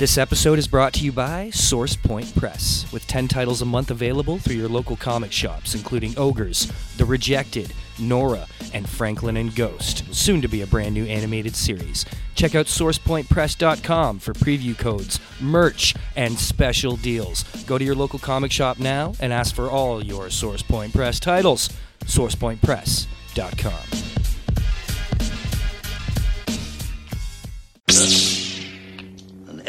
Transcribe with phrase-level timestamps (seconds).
[0.00, 3.90] This episode is brought to you by Source Point Press, with 10 titles a month
[3.90, 10.14] available through your local comic shops, including Ogres, The Rejected, Nora, and Franklin and Ghost,
[10.14, 12.06] soon to be a brand new animated series.
[12.34, 17.42] Check out SourcePointPress.com for preview codes, merch, and special deals.
[17.66, 21.20] Go to your local comic shop now and ask for all your Source Point Press
[21.20, 21.68] titles.
[22.06, 24.19] SourcePointPress.com.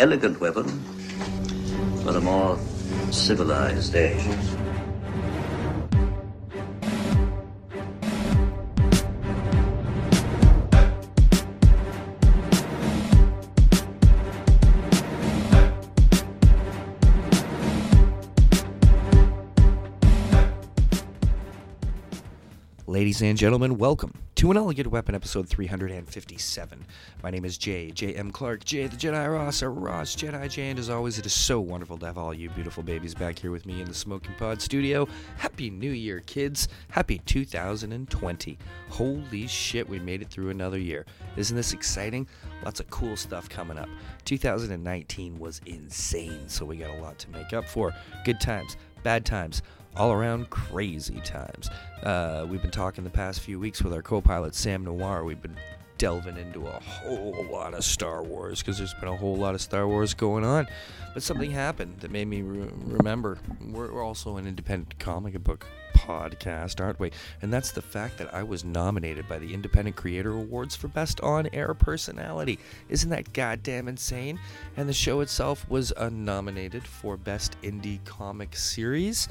[0.01, 0.67] elegant weapon
[2.03, 2.57] for a more
[3.11, 4.70] civilized age.
[23.21, 26.85] And gentlemen, welcome to an Elegant Weapon episode 357.
[27.21, 28.31] My name is Jay, J.M.
[28.31, 31.59] Clark, Jay the Jedi Ross, or Ross Jedi Jay, and as always, it is so
[31.59, 34.59] wonderful to have all you beautiful babies back here with me in the Smoking Pod
[34.59, 35.07] studio.
[35.37, 36.67] Happy New Year, kids!
[36.89, 38.57] Happy 2020.
[38.89, 41.05] Holy shit, we made it through another year.
[41.37, 42.27] Isn't this exciting?
[42.65, 43.89] Lots of cool stuff coming up.
[44.25, 47.93] 2019 was insane, so we got a lot to make up for.
[48.25, 49.61] Good times, bad times
[49.95, 51.69] all around crazy times.
[52.03, 55.23] Uh, we've been talking the past few weeks with our co pilot Sam Noir.
[55.23, 55.57] We've been
[55.97, 59.61] delving into a whole lot of Star Wars because there's been a whole lot of
[59.61, 60.67] Star Wars going on.
[61.13, 63.37] But something happened that made me re- remember
[63.69, 67.11] we're, we're also an independent comic book podcast, aren't we?
[67.41, 71.21] And that's the fact that I was nominated by the Independent Creator Awards for Best
[71.21, 72.59] On Air Personality.
[72.89, 74.39] Isn't that goddamn insane?
[74.77, 79.27] And the show itself was uh, nominated for Best Indie Comic Series.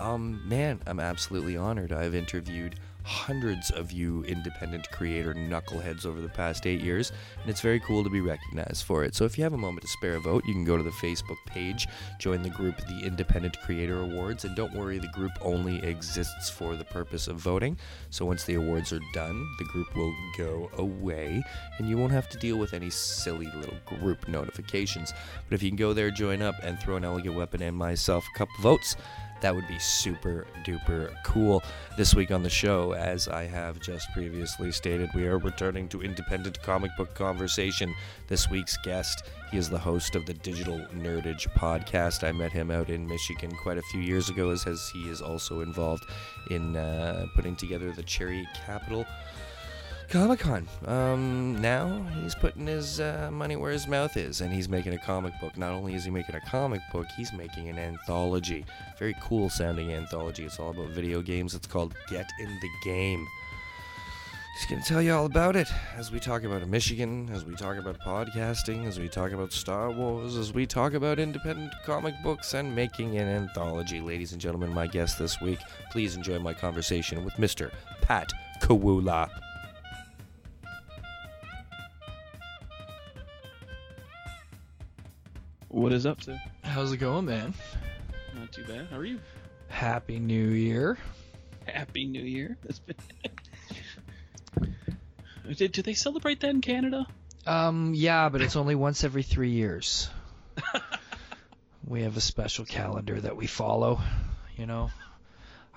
[0.00, 1.92] Um, man, I'm absolutely honored.
[1.92, 7.60] I've interviewed hundreds of you independent creator knuckleheads over the past eight years, and it's
[7.60, 9.14] very cool to be recognized for it.
[9.14, 10.90] So if you have a moment to spare a vote, you can go to the
[10.90, 11.86] Facebook page,
[12.18, 16.76] join the group The Independent Creator Awards, and don't worry, the group only exists for
[16.76, 17.76] the purpose of voting.
[18.10, 21.42] So once the awards are done, the group will go away,
[21.78, 25.12] and you won't have to deal with any silly little group notifications.
[25.48, 28.24] But if you can go there, join up, and throw an elegant weapon and myself
[28.34, 28.96] couple votes,
[29.40, 31.62] that would be super duper cool.
[31.96, 36.02] This week on the show, as I have just previously stated, we are returning to
[36.02, 37.94] independent comic book conversation.
[38.28, 42.26] This week's guest, he is the host of the Digital Nerdage podcast.
[42.26, 45.60] I met him out in Michigan quite a few years ago, as, he is also
[45.60, 46.04] involved
[46.50, 49.06] in uh, putting together the Cherry Capital.
[50.10, 50.66] Comic Con.
[50.86, 54.98] Um, now he's putting his uh, money where his mouth is, and he's making a
[54.98, 55.56] comic book.
[55.56, 58.64] Not only is he making a comic book, he's making an anthology.
[58.98, 60.44] Very cool sounding anthology.
[60.44, 61.54] It's all about video games.
[61.54, 63.24] It's called Get in the Game.
[64.58, 67.54] He's going to tell you all about it as we talk about Michigan, as we
[67.54, 72.14] talk about podcasting, as we talk about Star Wars, as we talk about independent comic
[72.24, 74.00] books and making an anthology.
[74.00, 75.60] Ladies and gentlemen, my guest this week,
[75.92, 77.70] please enjoy my conversation with Mr.
[78.02, 79.30] Pat Kawula.
[85.70, 86.36] What is up, sir?
[86.64, 87.54] How's it going, man?
[88.36, 88.88] Not too bad.
[88.90, 89.20] How are you?
[89.68, 90.98] Happy New Year.
[91.64, 92.58] Happy New Year.
[92.64, 92.96] That's been...
[95.56, 97.06] Did, do they celebrate that in Canada?
[97.46, 100.10] Um, yeah, but it's only once every three years.
[101.86, 104.00] we have a special calendar that we follow,
[104.56, 104.90] you know.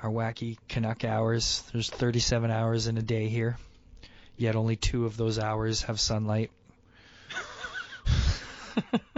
[0.01, 1.61] Our wacky Canuck hours.
[1.71, 3.59] There's 37 hours in a day here,
[4.37, 6.49] yet only two of those hours have sunlight.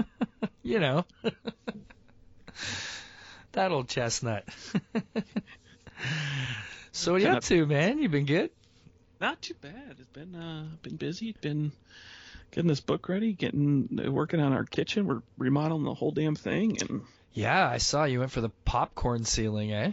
[0.66, 1.06] you know.
[3.52, 4.46] that old chestnut.
[6.92, 8.00] so what are you up to, man?
[8.00, 8.50] You been good?
[9.22, 9.96] Not too bad.
[10.00, 11.36] It's been uh been busy.
[11.40, 11.72] Been
[12.52, 15.06] getting this book ready, getting working on our kitchen.
[15.06, 19.24] We're remodeling the whole damn thing, and Yeah, I saw you went for the popcorn
[19.24, 19.92] ceiling, eh?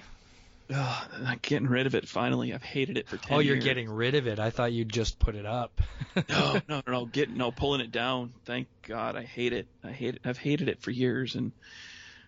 [0.75, 2.53] Uh, I'm getting rid of it finally.
[2.55, 3.65] I've hated it for ten Oh, you're years.
[3.65, 4.39] getting rid of it.
[4.39, 5.81] I thought you'd just put it up.
[6.29, 8.33] no, no, no, getting no pulling it down.
[8.45, 9.67] Thank God, I hate it.
[9.85, 10.21] I hate it.
[10.25, 11.53] I've hated it for years and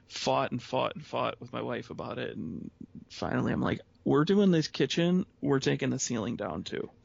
[0.08, 2.36] fought and fought and fought with my wife about it.
[2.36, 2.70] And
[3.10, 5.26] finally, I'm like, we're doing this kitchen.
[5.40, 6.90] We're taking the ceiling down too.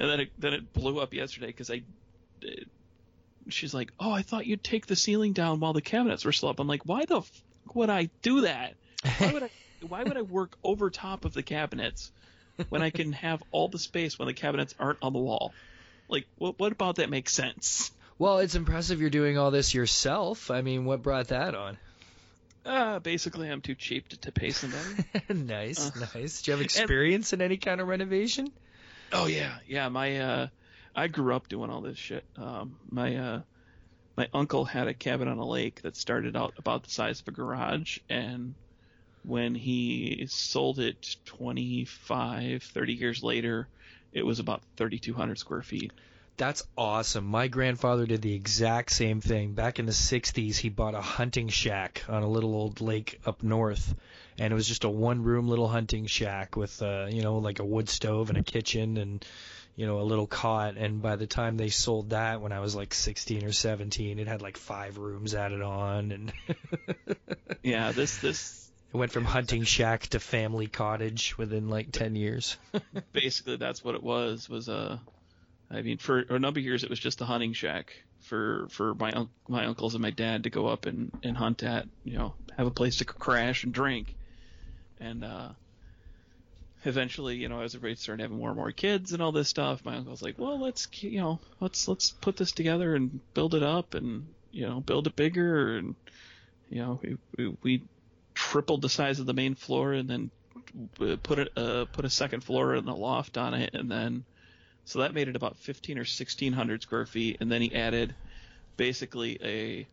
[0.00, 1.82] And then it then it blew up yesterday because I.
[2.42, 2.68] it-
[3.50, 6.50] she's like, oh, I thought you'd take the ceiling down while the cabinets were still
[6.50, 6.60] up.
[6.60, 7.42] I'm like, why the f-
[7.74, 8.74] would I do that?
[9.18, 9.50] Why would I?
[9.88, 12.10] why would I work over top of the cabinets
[12.68, 15.52] when I can have all the space when the cabinets aren't on the wall?
[16.08, 17.92] Like, what, what about that makes sense?
[18.18, 20.50] well, it's impressive you're doing all this yourself.
[20.50, 21.78] I mean, what brought that on?
[22.66, 25.04] Uh, basically, I'm too cheap to, to pay somebody.
[25.32, 26.42] nice, Uh, nice.
[26.42, 28.50] Do you have experience in any kind of renovation?
[29.12, 29.88] oh yeah, yeah.
[29.88, 30.46] My uh,
[30.96, 32.24] I grew up doing all this shit.
[32.36, 33.40] Um, my uh,
[34.18, 37.28] my uncle had a cabin on a lake that started out about the size of
[37.28, 38.52] a garage, and
[39.24, 43.68] when he sold it 25, 30 years later,
[44.12, 45.92] it was about 3,200 square feet.
[46.36, 47.26] That's awesome.
[47.26, 49.52] My grandfather did the exact same thing.
[49.52, 53.44] Back in the 60s, he bought a hunting shack on a little old lake up
[53.44, 53.94] north.
[54.36, 57.60] And it was just a one room little hunting shack with, uh, you know, like
[57.60, 59.24] a wood stove and a kitchen and,
[59.78, 60.76] you know, a little cot.
[60.76, 64.26] And by the time they sold that when I was like 16 or 17, it
[64.26, 66.10] had like five rooms added on.
[66.10, 66.32] And
[67.62, 72.56] Yeah, this this it went from hunting shack to family cottage within like 10 years.
[73.12, 74.98] basically that's what it was was uh
[75.70, 77.92] I mean for a number of years it was just a hunting shack
[78.22, 81.62] for for my un- my uncles and my dad to go up and and hunt
[81.62, 84.16] at, you know, have a place to crash and drink.
[84.98, 85.50] And uh
[86.84, 89.84] eventually, you know, as everybody started having more and more kids and all this stuff,
[89.84, 93.62] my uncle's like, "Well, let's, you know, let's let's put this together and build it
[93.62, 95.94] up and, you know, build it bigger and
[96.70, 97.82] you know, we we, we
[98.34, 100.30] tripled the size of the main floor and then
[101.00, 104.24] uh, put it uh, put a second floor and a loft on it and then
[104.84, 108.14] so that made it about 15 or 1600 square feet and then he added
[108.76, 109.86] basically a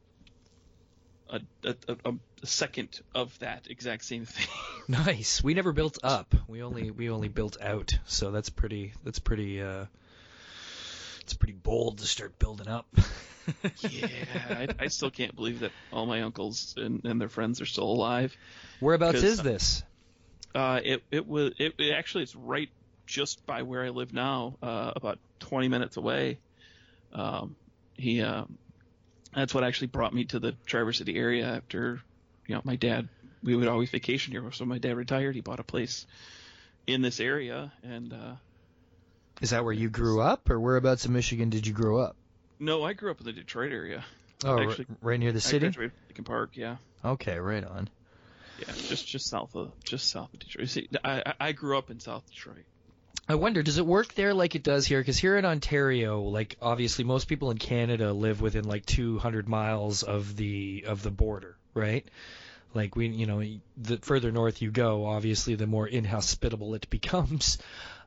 [1.64, 4.48] a, a, a, a second of that exact same thing
[4.88, 5.44] Nice.
[5.44, 6.36] We never built up.
[6.48, 7.98] We only we only built out.
[8.06, 9.86] So that's pretty that's pretty uh
[11.22, 12.86] it's pretty bold to start building up.
[13.80, 14.08] yeah
[14.50, 17.86] I, I still can't believe that all my uncles and, and their friends are still
[17.86, 18.36] alive
[18.80, 19.84] Whereabouts is this?
[20.54, 22.70] Uh, it it was it, it actually it's right
[23.06, 26.40] just by where I live now, uh, about 20 minutes away.
[27.14, 27.56] Um,
[27.96, 28.58] he um,
[29.36, 32.02] that's what actually brought me to the Traverse City area after
[32.48, 33.10] you know my dad
[33.44, 35.36] we would always vacation here, so my dad retired.
[35.36, 36.08] He bought a place
[36.88, 38.36] in this area, and uh,
[39.42, 42.16] Is that where you grew up or whereabouts in Michigan did you grow up?
[42.60, 44.04] no, I grew up in the Detroit area.
[44.44, 45.60] Oh, Actually, right near the I city?
[45.68, 46.78] graduated from Lincoln Park, yeah.
[47.04, 47.90] Okay, right on.
[48.60, 50.70] Yeah, just just south of just south of Detroit.
[50.70, 52.66] See, I I- I grew up in South Detroit.
[53.28, 55.00] I wonder, does it work there like it does here?
[55.00, 60.04] Because here in Ontario, like obviously most people in Canada live within like 200 miles
[60.04, 62.08] of the of the border, right?
[62.76, 63.42] Like we, you know,
[63.78, 67.58] the further north you go, obviously the more inhospitable it becomes.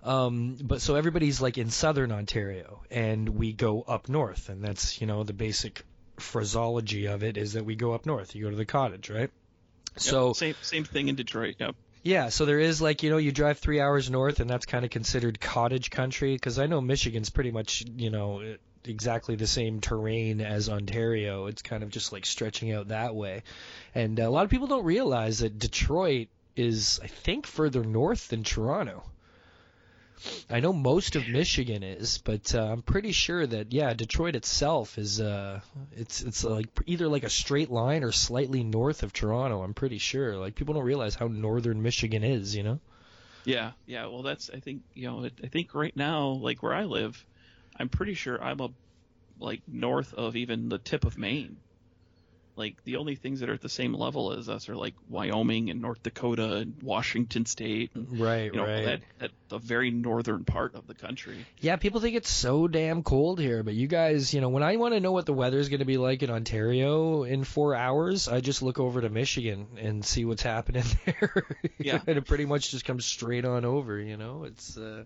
[0.05, 5.01] Um, but so everybody's like in southern Ontario, and we go up north, and that's
[5.01, 5.83] you know the basic
[6.19, 8.37] phraseology of it is that we go up north.
[8.37, 9.19] You go to the cottage, right?
[9.23, 9.31] Yep,
[9.97, 11.57] So same same thing in Detroit.
[11.59, 11.75] Yep.
[12.03, 14.85] Yeah, so there is like you know you drive three hours north and that's kind
[14.85, 19.81] of considered cottage country because I know Michigan's pretty much you know exactly the same
[19.81, 21.47] terrain as Ontario.
[21.47, 23.43] It's kind of just like stretching out that way,
[23.95, 28.43] and a lot of people don't realize that Detroit is I think further north than
[28.45, 29.03] Toronto.
[30.51, 34.99] I know most of Michigan is, but uh, I'm pretty sure that yeah, Detroit itself
[34.99, 35.61] is uh,
[35.97, 39.63] it's it's like either like a straight line or slightly north of Toronto.
[39.63, 40.37] I'm pretty sure.
[40.37, 42.81] Like people don't realize how northern Michigan is, you know.
[43.45, 44.07] Yeah, yeah.
[44.07, 47.25] Well, that's I think you know I think right now like where I live,
[47.77, 48.71] I'm pretty sure I'm a
[49.41, 51.57] like north of even the tip of Maine.
[52.59, 55.71] Like the only things that are at the same level as us are like Wyoming
[55.71, 58.85] and North Dakota and Washington State and Right, you know right.
[58.85, 61.47] that that the very northern part of the country.
[61.61, 64.77] Yeah, people think it's so damn cold here, but you guys, you know, when I
[64.77, 68.27] want to know what the weather's going to be like in Ontario in four hours,
[68.29, 71.47] I just look over to Michigan and see what's happening there.
[71.79, 72.01] Yeah.
[72.07, 73.99] and it pretty much just comes straight on over.
[74.01, 74.77] You know, it's.
[74.77, 75.05] Uh,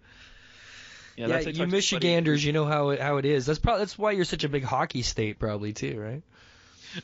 [1.16, 3.44] Yeah, yeah, that's you talked to somebody- Michiganders, you know how it how it is.
[3.44, 6.22] That's probably that's why you're such a big hockey state, probably too, right?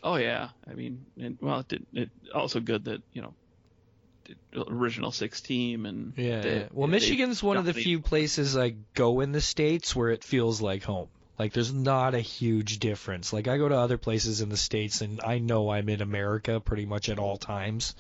[0.03, 3.35] Oh yeah, I mean, and well, it, did, it also good that you know,
[4.69, 6.41] original six team and Yeah.
[6.41, 6.69] they- yeah.
[6.73, 10.25] Well, they Michigan's one of the few places I go in the states where it
[10.25, 11.09] feels like home.
[11.39, 13.33] Like there's not a huge difference.
[13.33, 16.61] Like I go to other places in the states and I know I'm in America
[16.61, 17.95] pretty much at all times.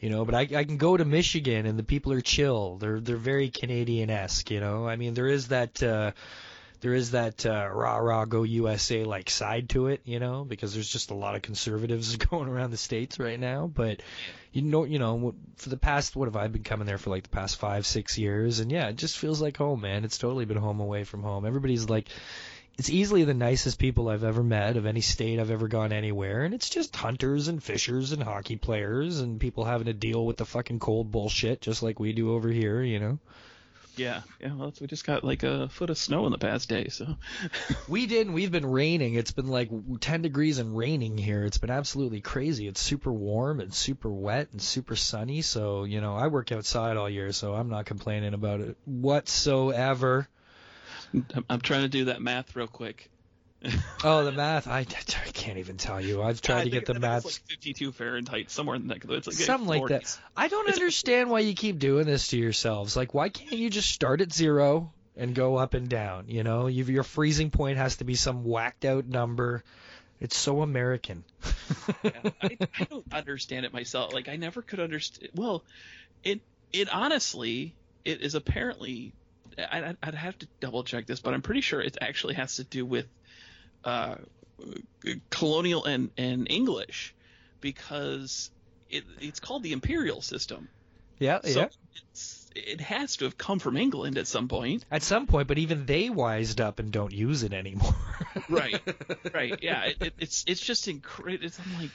[0.00, 2.76] You know, but I I can go to Michigan and the people are chill.
[2.78, 4.86] They're they're very Canadian-esque, you know.
[4.88, 6.12] I mean, there is that uh
[6.80, 10.74] there is that uh, rah rah go USA like side to it, you know, because
[10.74, 13.66] there's just a lot of conservatives going around the states right now.
[13.66, 14.02] But
[14.52, 17.22] you know, you know, for the past what have I been coming there for like
[17.22, 20.04] the past five six years, and yeah, it just feels like home, man.
[20.04, 21.46] It's totally been home away from home.
[21.46, 22.08] Everybody's like,
[22.78, 26.44] it's easily the nicest people I've ever met of any state I've ever gone anywhere,
[26.44, 30.36] and it's just hunters and fishers and hockey players and people having to deal with
[30.36, 33.18] the fucking cold bullshit just like we do over here, you know.
[33.96, 34.54] Yeah, yeah.
[34.54, 37.16] Well, we just got like a foot of snow in the past day, so
[37.88, 38.26] We did.
[38.26, 39.14] and We've been raining.
[39.14, 41.44] It's been like 10 degrees and raining here.
[41.44, 42.68] It's been absolutely crazy.
[42.68, 45.42] It's super warm and super wet and super sunny.
[45.42, 50.28] So, you know, I work outside all year, so I'm not complaining about it whatsoever.
[51.14, 53.10] I'm, I'm trying to do that math real quick.
[54.04, 54.68] Oh, the math.
[54.68, 54.84] I, I
[55.32, 56.22] can't even tell you.
[56.22, 57.24] I've tried I to get the math.
[57.24, 60.18] It's like 52 Fahrenheit, somewhere in the neck of the It's like Something like that.
[60.36, 62.96] I don't understand why you keep doing this to yourselves.
[62.96, 66.26] Like, why can't you just start at zero and go up and down?
[66.28, 69.64] You know, You've, your freezing point has to be some whacked out number.
[70.20, 71.24] It's so American.
[72.04, 72.10] Yeah,
[72.42, 74.12] I, I don't understand it myself.
[74.14, 75.30] Like I never could understand.
[75.34, 75.64] Well,
[76.22, 76.40] it
[76.72, 79.12] it honestly it is apparently.
[79.58, 82.56] I, I'd- I'd have to double check this, but I'm pretty sure it actually has
[82.56, 83.06] to do with
[83.86, 84.16] uh,
[85.30, 87.14] colonial and and English
[87.60, 88.50] because
[88.90, 90.68] it it's called the imperial system.
[91.18, 91.68] yeah, So yeah.
[92.12, 94.84] it's it has to have come from England at some point.
[94.90, 97.94] At some point, but even they wised up and don't use it anymore.
[98.50, 98.80] Right.
[99.34, 99.58] right.
[99.62, 99.84] Yeah.
[99.86, 101.46] It, it, it's it's just incredible.
[101.46, 101.90] It's I'm like,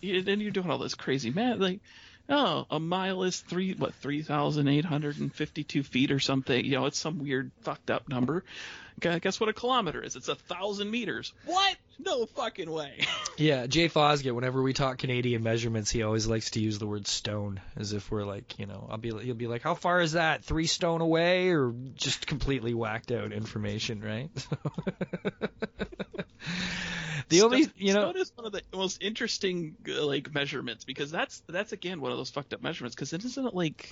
[0.00, 1.58] you- then you're doing all this crazy math.
[1.58, 1.80] Like,
[2.28, 6.20] oh, a mile is three what three thousand eight hundred and fifty two feet or
[6.20, 6.64] something.
[6.64, 8.44] You know, it's some weird fucked up number.
[9.02, 10.16] Gu- Guess what a kilometer is?
[10.16, 11.32] It's a thousand meters.
[11.44, 11.76] What?
[11.98, 13.06] No fucking way.
[13.38, 14.34] Yeah, Jay Fosgate.
[14.34, 18.10] Whenever we talk Canadian measurements, he always likes to use the word stone, as if
[18.10, 20.44] we're like, you know, I'll be, he'll be like, how far is that?
[20.44, 24.28] Three stone away, or just completely whacked out information, right?
[27.30, 30.84] the only, Stone- you know, stone is one of the most interesting uh, like measurements
[30.84, 33.88] because that's that's again one of those fucked up measurements because it isn't it like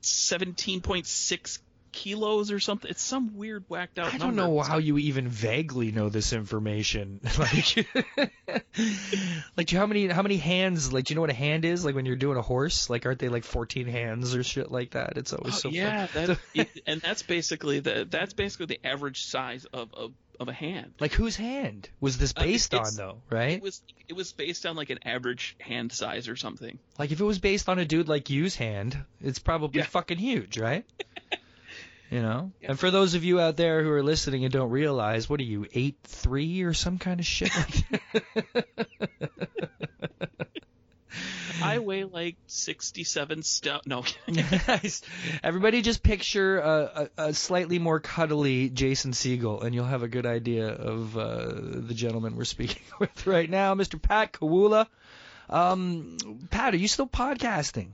[0.00, 1.58] seventeen point six
[1.96, 2.90] kilos or something.
[2.90, 4.12] It's some weird whacked out.
[4.14, 4.54] I don't number.
[4.56, 7.20] know how you even vaguely know this information.
[7.38, 7.88] like,
[9.56, 10.92] like, how many how many hands?
[10.92, 11.84] Like, do you know what a hand is?
[11.84, 14.90] Like when you're doing a horse, like aren't they like 14 hands or shit like
[14.90, 15.16] that?
[15.16, 19.24] It's always Oh, so yeah, that, it, and that's basically the that's basically the average
[19.24, 20.92] size of of, of a hand.
[21.00, 23.52] Like whose hand was this Uh, based on though, right?
[23.56, 26.78] It was it was based on like an average hand size or something.
[26.98, 29.86] Like if it was based on a dude like you's hand, it's probably Yeah.
[29.86, 30.84] fucking huge, right?
[32.10, 32.52] You know.
[32.60, 32.70] Yeah.
[32.70, 35.44] And for those of you out there who are listening and don't realize, what are
[35.44, 37.50] you eight three or some kind of shit?
[37.56, 38.68] Like
[41.62, 43.80] I weigh like sixty seven stone.
[43.86, 45.02] No, Nice.
[45.42, 50.08] Everybody just picture a, a, a slightly more cuddly Jason Segel, and you'll have a
[50.08, 54.00] good idea of uh, the gentleman we're speaking with right now, Mr.
[54.00, 54.86] Pat Kawula.
[55.48, 56.16] Um,
[56.50, 57.88] Pat, are you still podcasting?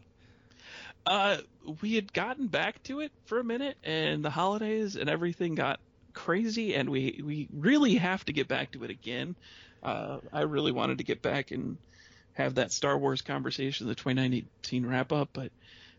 [1.06, 1.38] Uh,
[1.80, 5.80] we had gotten back to it for a minute, and the holidays and everything got
[6.12, 9.36] crazy, and we we really have to get back to it again.
[9.82, 11.76] Uh, I really wanted to get back and
[12.34, 15.50] have that Star Wars conversation, the 2019 wrap up, but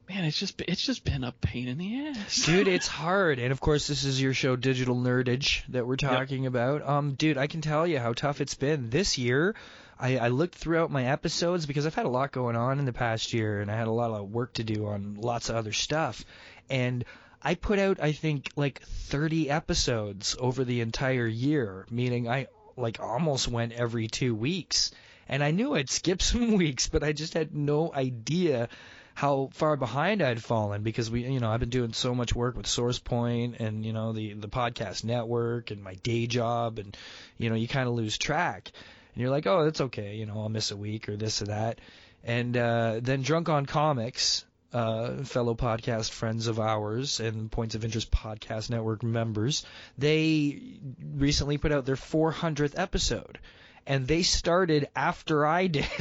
[0.10, 2.46] man, it's just it's just been a pain in the ass.
[2.46, 6.46] dude it's hard and of course this is your show digital nerdage that we're talking
[6.46, 9.56] about um dude i can tell you how tough it's been this year
[10.00, 12.94] I, I looked throughout my episodes because i've had a lot going on in the
[12.94, 15.74] past year and i had a lot of work to do on lots of other
[15.74, 16.24] stuff.
[16.70, 17.06] And
[17.42, 23.00] i put out i think like 30 episodes over the entire year meaning i like
[23.00, 24.92] almost went every two weeks.
[25.28, 28.70] And i knew i'd skip some weeks but i just had no idea
[29.16, 32.58] how far behind I'd fallen because we, you know, I've been doing so much work
[32.58, 36.98] with SourcePoint and you know the the podcast network and my day job and
[37.38, 38.72] you know you kind of lose track
[39.14, 41.46] and you're like, oh, that's okay, you know, I'll miss a week or this or
[41.46, 41.80] that,
[42.24, 44.46] and uh, then Drunk on Comics.
[44.74, 49.68] Uh, fellow podcast friends of ours and Points of Interest Podcast Network members,
[50.00, 50.80] they
[51.14, 53.38] recently put out their 400th episode,
[53.86, 55.86] and they started after I did.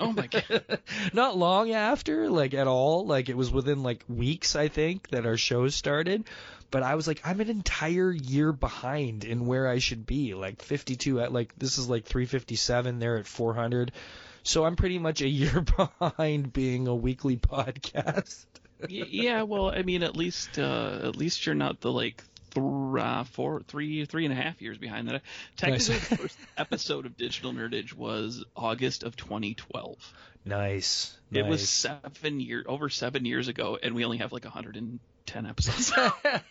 [0.00, 0.80] Oh my god.
[1.12, 3.06] Not long after, like at all.
[3.06, 6.24] Like it was within like weeks, I think, that our shows started.
[6.70, 10.34] But I was like, I'm an entire year behind in where I should be.
[10.34, 12.98] Like 52 at like this is like 357.
[12.98, 13.92] They're at 400.
[14.42, 15.64] So I'm pretty much a year
[16.00, 18.44] behind being a weekly podcast.
[18.88, 22.22] Yeah, well, I mean, at least uh, at least you're not the like
[22.54, 25.22] th- uh, four, three, three and a half years behind that.
[25.56, 26.08] Technically, Nice.
[26.08, 29.96] the first episode of Digital Nerdage was August of 2012.
[30.44, 31.18] Nice.
[31.32, 34.44] It was seven year over seven years ago, and we only have like
[35.34, 35.92] 110 episodes.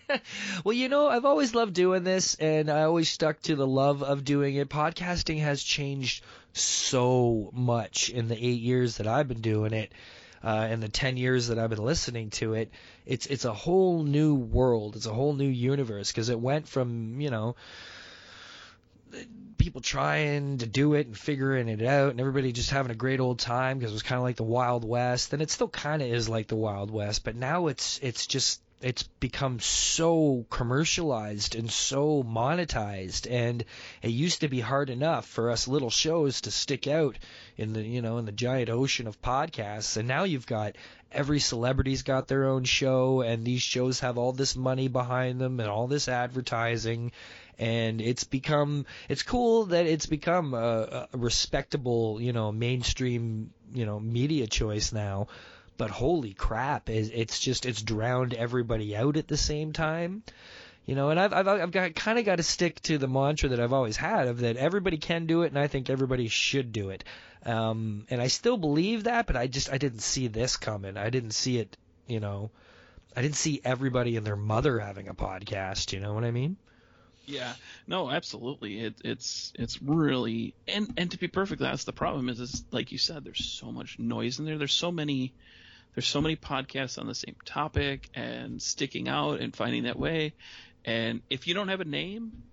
[0.63, 4.03] well, you know, I've always loved doing this, and I always stuck to the love
[4.03, 4.69] of doing it.
[4.69, 9.91] Podcasting has changed so much in the eight years that I've been doing it,
[10.43, 12.71] uh, and the ten years that I've been listening to it.
[13.05, 14.95] It's it's a whole new world.
[14.95, 17.55] It's a whole new universe because it went from you know
[19.57, 23.19] people trying to do it and figuring it out and everybody just having a great
[23.19, 26.01] old time because it was kind of like the wild west and it still kind
[26.01, 31.55] of is like the wild west but now it's it's just it's become so commercialized
[31.55, 33.65] and so monetized and
[34.03, 37.17] it used to be hard enough for us little shows to stick out
[37.57, 39.97] in the you know in the giant ocean of podcasts.
[39.97, 40.75] And now you've got
[41.11, 45.59] every celebrity's got their own show and these shows have all this money behind them
[45.59, 47.11] and all this advertising.
[47.57, 53.87] And it's become it's cool that it's become a, a respectable you know mainstream you
[53.87, 55.27] know media choice now
[55.77, 60.23] but holy crap, it's just it's drowned everybody out at the same time.
[60.85, 63.49] You know, and I've I've, I've got kind of got to stick to the mantra
[63.49, 66.71] that I've always had of that everybody can do it, and I think everybody should
[66.71, 67.03] do it.
[67.45, 70.97] Um, and I still believe that, but I just I didn't see this coming.
[70.97, 71.77] I didn't see it.
[72.07, 72.51] You know,
[73.15, 75.91] I didn't see everybody and their mother having a podcast.
[75.91, 76.57] You know what I mean?
[77.27, 77.53] Yeah,
[77.85, 78.79] no, absolutely.
[78.79, 82.93] It, it's it's really and and to be perfectly honest, the problem is is like
[82.93, 84.57] you said, there's so much noise in there.
[84.57, 85.33] There's so many
[85.97, 90.31] there's so many podcasts on the same topic and sticking out and finding that way.
[90.85, 92.43] And if you don't have a name,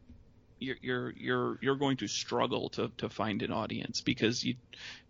[0.59, 4.55] you're you're you're you're going to struggle to to find an audience because you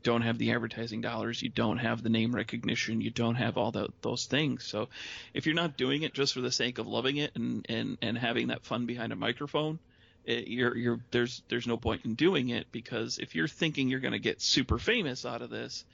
[0.02, 3.70] don't have the advertising dollars, you don't have the name recognition, you don't have all
[3.70, 4.64] the, those things.
[4.64, 4.88] So
[5.32, 8.18] if you're not doing it just for the sake of loving it and and and
[8.18, 9.78] having that fun behind a microphone,
[10.24, 14.00] it, you're you're there's there's no point in doing it because if you're thinking you're
[14.00, 15.84] going to get super famous out of this,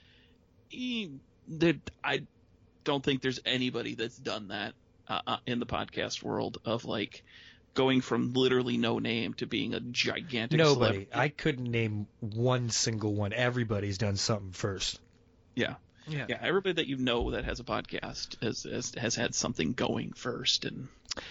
[0.73, 1.05] eh,
[1.59, 2.23] that I
[2.83, 4.73] don't think there's anybody that's done that
[5.07, 7.23] uh, uh, in the podcast world of like
[7.73, 11.05] going from literally no name to being a gigantic nobody.
[11.05, 11.09] Celebrity.
[11.13, 13.33] I couldn't name one single one.
[13.33, 14.99] Everybody's done something first.
[15.55, 15.75] Yeah.
[16.07, 16.25] Yeah.
[16.29, 20.13] yeah, everybody that you know that has a podcast has, has has had something going
[20.13, 20.87] first, and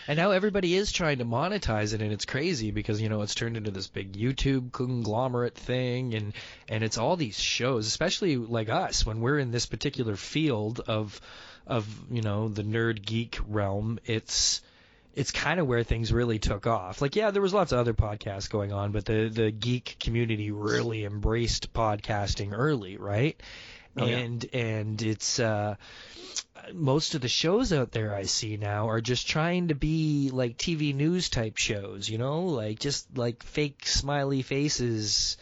[0.06, 3.34] and now everybody is trying to monetize it, and it's crazy because you know it's
[3.34, 6.32] turned into this big YouTube conglomerate thing, and
[6.68, 11.20] and it's all these shows, especially like us when we're in this particular field of
[11.66, 13.98] of you know the nerd geek realm.
[14.04, 14.62] It's
[15.14, 17.02] it's kind of where things really took off.
[17.02, 20.50] Like, yeah, there was lots of other podcasts going on, but the the geek community
[20.50, 23.40] really embraced podcasting early, right?
[23.96, 24.60] Oh, and yeah.
[24.60, 25.76] and it's uh
[26.74, 30.56] most of the shows out there I see now are just trying to be like
[30.56, 35.36] TV news type shows, you know, like just like fake smiley faces,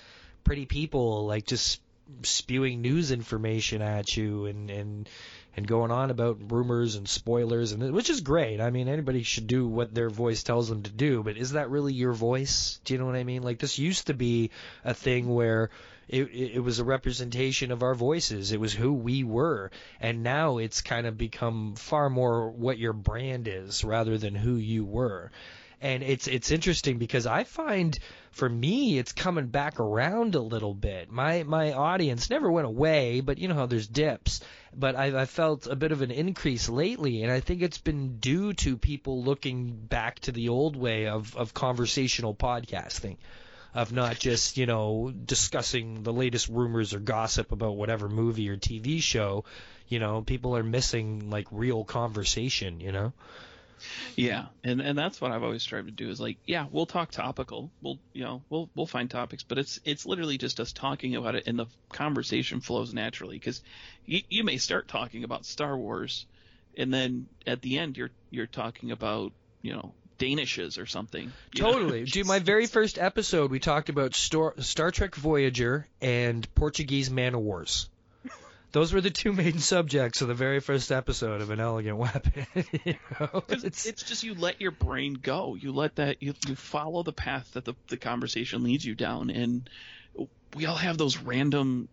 [0.45, 1.81] pretty people, like just
[2.23, 5.09] spewing news information at you and and
[5.57, 8.61] and going on about rumors and spoilers and which is great.
[8.61, 11.71] I mean, anybody should do what their voice tells them to do, but is that
[11.71, 12.81] really your voice?
[12.85, 13.43] Do you know what I mean?
[13.43, 14.51] Like this used to be
[14.85, 15.71] a thing where
[16.09, 18.53] it, it was a representation of our voices.
[18.53, 19.71] It was who we were.
[20.01, 24.55] And now it's kind of become far more what your brand is rather than who
[24.55, 25.31] you were.
[25.81, 27.97] And it's it's interesting because I find
[28.33, 31.09] for me it's coming back around a little bit.
[31.09, 34.41] My my audience never went away, but you know how there's dips.
[34.75, 38.19] But I've, i felt a bit of an increase lately, and I think it's been
[38.19, 43.17] due to people looking back to the old way of, of conversational podcasting
[43.79, 48.57] of not just you know discussing the latest rumors or gossip about whatever movie or
[48.57, 49.45] TV show.
[49.87, 52.81] You know, people are missing like real conversation.
[52.81, 53.13] You know.
[54.17, 57.13] Yeah, and and that's what I've always tried to do is like, yeah, we'll talk
[57.13, 57.71] topical.
[57.81, 61.37] We'll you know we'll we'll find topics, but it's it's literally just us talking about
[61.37, 63.63] it, and the conversation flows naturally because
[64.05, 66.27] you you may start talking about Star Wars,
[66.77, 71.33] and then at the end you're you're talking about you know Danishes or something.
[71.55, 72.05] Totally.
[72.05, 77.35] Dude, my very first episode, we talked about Star, Star Trek Voyager and Portuguese Man
[77.35, 77.89] o' Wars.
[78.71, 82.47] Those were the two main subjects of the very first episode of An Elegant Weapon.
[82.85, 83.43] you know?
[83.49, 85.55] it's, it's just you let your brain go.
[85.55, 89.31] You let that you you follow the path that the the conversation leads you down,
[89.31, 89.69] and
[90.55, 91.89] we all have those random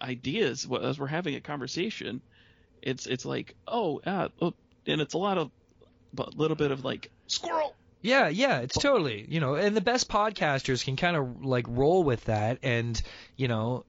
[0.00, 2.20] ideas as we're having a conversation.
[2.80, 4.54] It's it's like oh yeah, oh,
[4.86, 5.50] and it's a lot of
[6.12, 7.74] but a little bit of like squirrel.
[8.02, 12.02] Yeah, yeah, it's totally, you know, and the best podcasters can kind of like roll
[12.02, 13.00] with that and,
[13.36, 13.84] you know,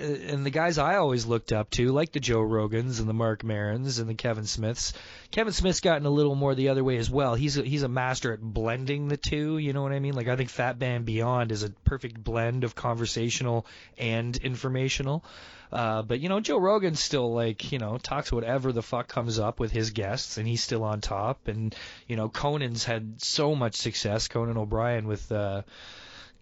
[0.00, 3.14] uh, and the guys I always looked up to, like the Joe Rogans and the
[3.14, 4.94] Mark Marons and the Kevin Smiths.
[5.30, 7.36] Kevin Smith's gotten a little more the other way as well.
[7.36, 9.58] He's a, he's a master at blending the two.
[9.58, 10.14] You know what I mean?
[10.14, 13.64] Like I think Fatman Beyond is a perfect blend of conversational
[13.96, 15.24] and informational.
[15.72, 19.38] Uh, but you know, Joe Rogan still like you know talks whatever the fuck comes
[19.38, 21.48] up with his guests, and he's still on top.
[21.48, 21.74] And
[22.06, 24.28] you know, Conan's had so much success.
[24.28, 25.30] Conan O'Brien with.
[25.30, 25.62] Uh,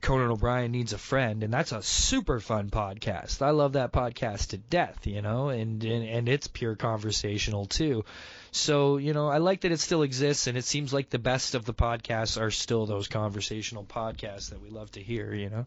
[0.00, 3.42] Conan O'Brien needs a friend, and that's a super fun podcast.
[3.42, 8.04] I love that podcast to death, you know, and and, and it's pure conversational too.
[8.52, 11.54] So you know, I like that it still exists, and it seems like the best
[11.56, 15.66] of the podcasts are still those conversational podcasts that we love to hear, you know.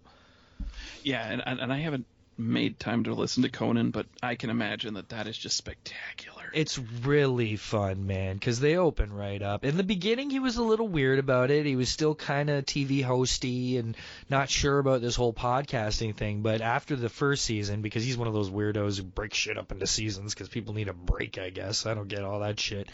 [1.03, 2.05] Yeah, and and I haven't
[2.41, 6.40] made time to listen to Conan, but I can imagine that that is just spectacular.
[6.53, 9.63] It's really fun, man, because they open right up.
[9.63, 11.65] In the beginning, he was a little weird about it.
[11.65, 13.95] He was still kind of TV hosty and
[14.29, 16.41] not sure about this whole podcasting thing.
[16.41, 19.71] But after the first season, because he's one of those weirdos who breaks shit up
[19.71, 21.85] into seasons because people need a break, I guess.
[21.85, 22.89] I don't get all that shit.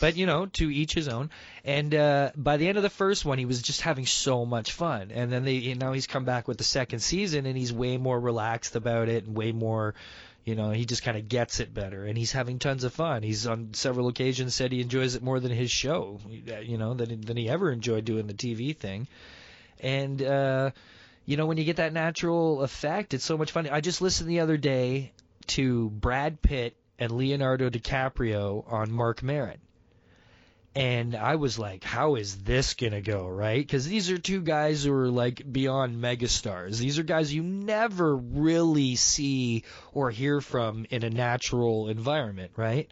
[0.00, 1.30] But, you know, to each his own.
[1.64, 4.72] And uh, by the end of the first one, he was just having so much
[4.72, 5.10] fun.
[5.12, 7.96] And then they, you know, he's come back with the second season and he's way
[7.96, 9.94] more relaxed about it and way more
[10.44, 13.22] you know, he just kind of gets it better, and he's having tons of fun.
[13.22, 16.20] He's on several occasions said he enjoys it more than his show,
[16.62, 19.08] you know, than than he ever enjoyed doing the TV thing.
[19.80, 20.70] And uh,
[21.24, 23.68] you know, when you get that natural effect, it's so much fun.
[23.70, 25.12] I just listened the other day
[25.48, 29.58] to Brad Pitt and Leonardo DiCaprio on Mark Maron
[30.76, 33.60] and I was like, how is this gonna go, right?
[33.60, 36.78] Because these are two guys who are like beyond megastars.
[36.78, 42.90] These are guys you never really see or hear from in a natural environment, right?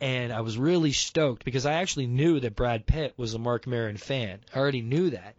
[0.00, 3.68] And I was really stoked because I actually knew that Brad Pitt was a Mark
[3.68, 4.40] Maron fan.
[4.52, 5.36] I already knew that.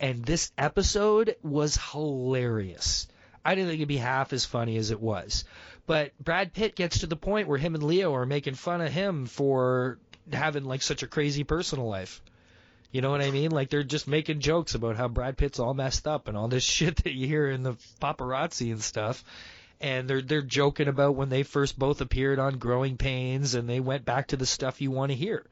[0.00, 3.06] And this episode was hilarious.
[3.44, 5.44] I didn't think it'd be half as funny as it was.
[5.86, 8.92] But Brad Pitt gets to the point where him and Leo are making fun of
[8.92, 9.98] him for
[10.32, 12.20] having like such a crazy personal life.
[12.92, 13.50] You know what I mean?
[13.50, 16.64] Like they're just making jokes about how Brad Pitt's all messed up and all this
[16.76, 19.24] shit that you hear in the paparazzi and stuff.
[19.80, 23.80] And they're they're joking about when they first both appeared on Growing Pains and they
[23.80, 25.44] went back to the stuff you want to hear.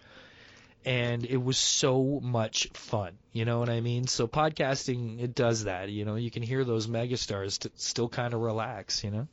[0.87, 3.13] And it was so much fun.
[3.33, 4.07] You know what I mean?
[4.07, 5.91] So podcasting it does that.
[5.91, 9.05] You know, you can hear those megastars t- still kind of relax.
[9.05, 9.29] You know.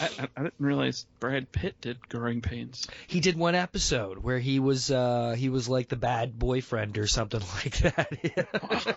[0.00, 2.86] I, I, didn't realize Brad Pitt did Growing Pains.
[3.06, 7.06] He did one episode where he was uh he was like the bad boyfriend or
[7.06, 8.96] something like that.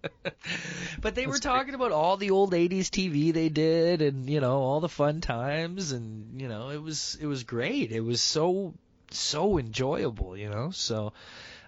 [1.00, 4.58] but they were talking about all the old 80s TV they did and you know
[4.58, 7.92] all the fun times and you know it was it was great.
[7.92, 8.74] It was so
[9.10, 10.70] so enjoyable, you know.
[10.70, 11.12] So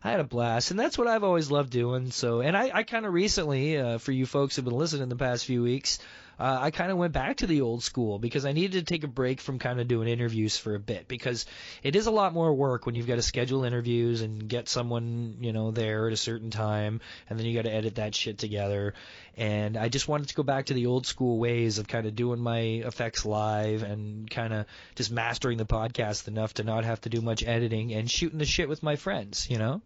[0.02, 2.10] I had a blast, and that's what I've always loved doing.
[2.10, 5.16] So, and I, I kind of recently, uh, for you folks who've been listening the
[5.16, 5.98] past few weeks,
[6.38, 9.04] uh, I kind of went back to the old school because I needed to take
[9.04, 11.46] a break from kind of doing interviews for a bit because
[11.82, 15.36] it is a lot more work when you've got to schedule interviews and get someone,
[15.40, 18.38] you know, there at a certain time and then you got to edit that shit
[18.38, 18.94] together.
[19.36, 22.14] And I just wanted to go back to the old school ways of kind of
[22.14, 27.00] doing my effects live and kind of just mastering the podcast enough to not have
[27.02, 29.82] to do much editing and shooting the shit with my friends, you know?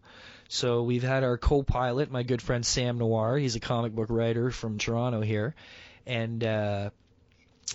[0.51, 3.37] So we've had our co-pilot, my good friend Sam Noir.
[3.37, 5.53] He's a comic book writer from Toronto here,
[6.09, 6.89] and uh,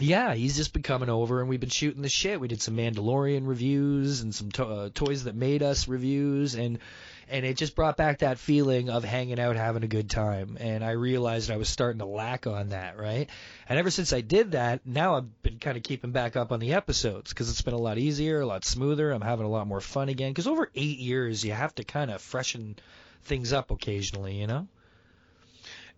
[0.00, 2.40] yeah, he's just been coming over, and we've been shooting the shit.
[2.40, 6.80] We did some Mandalorian reviews and some to- uh, Toys That Made Us reviews, and
[7.28, 10.58] and it just brought back that feeling of hanging out, having a good time.
[10.60, 13.30] And I realized I was starting to lack on that, right?
[13.66, 16.60] And ever since I did that, now I've been kind of keeping back up on
[16.60, 19.10] the episodes because it's been a lot easier, a lot smoother.
[19.10, 20.32] I'm having a lot more fun again.
[20.32, 22.76] Because over eight years, you have to kind of freshen
[23.22, 24.68] things up occasionally, you know?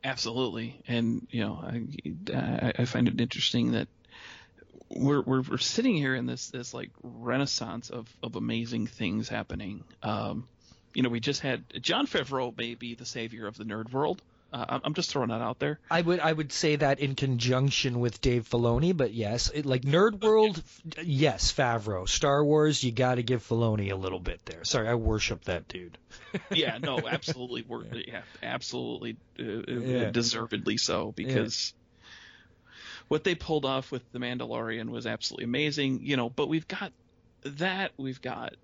[0.04, 1.64] Absolutely, and you know,
[2.32, 3.88] I, I find it interesting that
[4.88, 9.82] we're, we're we're sitting here in this this like renaissance of of amazing things happening.
[10.02, 10.46] Um,
[10.94, 14.22] you know, we just had Jon Favreau may be the savior of the nerd world.
[14.52, 15.80] Uh, I'm just throwing that out there.
[15.90, 19.82] I would I would say that in conjunction with Dave Filoni, but yes, it, like
[19.82, 20.62] Nerd World,
[21.02, 22.08] yes, Favreau.
[22.08, 24.64] Star Wars, you got to give Filoni a little bit there.
[24.64, 25.98] Sorry, I worship that dude.
[26.50, 28.02] yeah, no, absolutely, worth yeah.
[28.06, 30.10] yeah, absolutely, uh, uh, yeah.
[30.10, 31.74] deservedly so because
[33.08, 36.00] what they pulled off with the Mandalorian was absolutely amazing.
[36.02, 36.92] You know, but we've got
[37.42, 38.54] that, we've got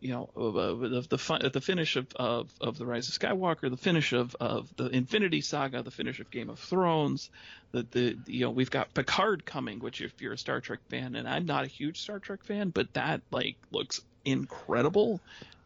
[0.00, 4.12] you know, the the, the finish of, of, of the Rise of Skywalker, the finish
[4.12, 7.30] of, of the Infinity Saga, the finish of Game of Thrones,
[7.72, 11.14] the, the you know we've got Picard coming, which if you're a Star Trek fan,
[11.14, 15.20] and I'm not a huge Star Trek fan, but that like looks incredible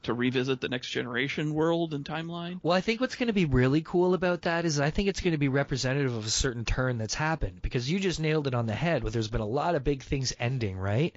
[0.04, 2.60] to revisit the next generation world and timeline.
[2.62, 5.20] Well, I think what's going to be really cool about that is I think it's
[5.20, 8.54] going to be representative of a certain turn that's happened because you just nailed it
[8.54, 9.02] on the head.
[9.02, 11.14] Where there's been a lot of big things ending, right?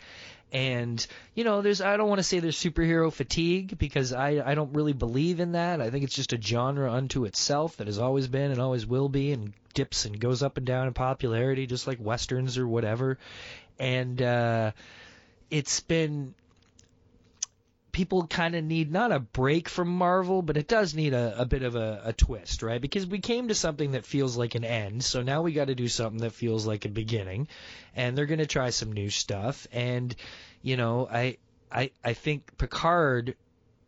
[0.52, 4.56] And you know, there's I don't want to say there's superhero fatigue because I I
[4.56, 5.82] don't really believe in that.
[5.82, 9.10] I think it's just a genre unto itself that has always been and always will
[9.10, 13.18] be and dips and goes up and down in popularity just like westerns or whatever.
[13.80, 14.72] And uh
[15.50, 16.34] it's been
[17.96, 21.46] people kind of need not a break from Marvel, but it does need a, a
[21.46, 22.82] bit of a, a, twist, right?
[22.82, 25.76] Because we came to something that feels like an end, so now we got to
[25.76, 27.48] do something that feels like a beginning,
[27.96, 29.66] and they're going to try some new stuff.
[29.72, 30.14] And
[30.62, 31.38] you know, I
[31.72, 33.36] I I think Picard.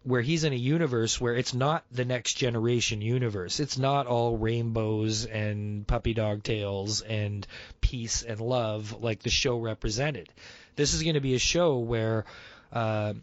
[0.04, 3.60] Where he's in a universe where it's not the next generation universe.
[3.60, 7.46] It's not all rainbows and puppy dog tails and
[7.82, 10.30] peace and love like the show represented.
[10.78, 12.24] This is going to be a show where
[12.72, 13.16] uh,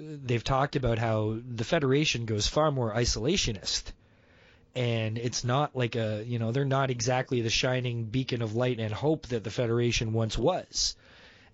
[0.00, 3.92] they've talked about how the Federation goes far more isolationist.
[4.74, 8.78] And it's not like a, you know, they're not exactly the shining beacon of light
[8.78, 10.96] and hope that the Federation once was.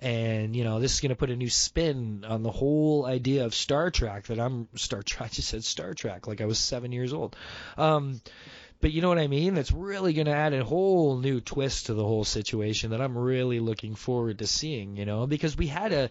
[0.01, 3.47] And, you know, this is going to put a new spin on the whole idea
[3.47, 6.59] of Star Trek that I'm, Star Trek, I just said Star Trek like I was
[6.59, 7.35] seven years old.
[7.79, 8.21] Um,
[8.81, 9.55] but you know what I mean?
[9.55, 13.17] That's really going to add a whole new twist to the whole situation that I'm
[13.17, 16.11] really looking forward to seeing, you know, because we had a,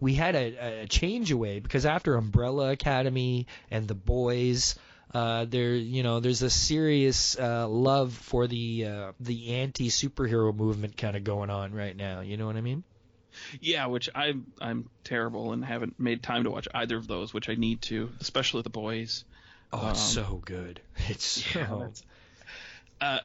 [0.00, 4.74] we had a, a change away because after Umbrella Academy and The Boys,
[5.14, 10.54] uh, there, you know, there's a serious uh, love for the uh, the anti superhero
[10.54, 12.20] movement kind of going on right now.
[12.20, 12.84] You know what I mean?
[13.60, 17.48] Yeah, which I'm I'm terrible and haven't made time to watch either of those, which
[17.48, 19.24] I need to, especially the boys.
[19.72, 20.80] Oh, it's Um, so good.
[21.08, 21.58] It's so.
[21.58, 22.02] Yeah, that's-
[23.00, 23.18] uh,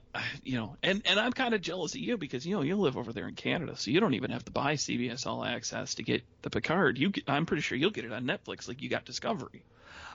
[0.44, 2.98] you know, and and I'm kind of jealous of you because you know you live
[2.98, 6.04] over there in Canada, so you don't even have to buy CBS All Access to
[6.04, 6.98] get the Picard.
[6.98, 9.64] You, I'm pretty sure you'll get it on Netflix, like you got Discovery.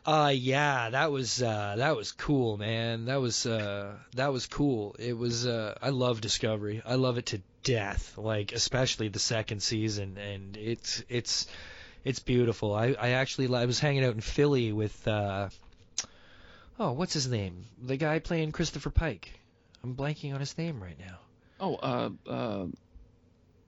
[0.05, 3.07] Uh yeah, that was uh that was cool, man.
[3.07, 4.95] That was uh that was cool.
[4.99, 6.81] It was uh I love Discovery.
[6.87, 8.16] I love it to death.
[8.16, 11.49] Like especially the second season and it's it's
[12.05, 12.73] it's beautiful.
[12.73, 15.49] I I actually I was hanging out in Philly with uh
[16.79, 17.64] Oh, what's his name?
[17.83, 19.33] The guy playing Christopher Pike.
[19.87, 21.18] I'm blanking on his name right now.
[21.61, 22.66] Oh, uh, uh,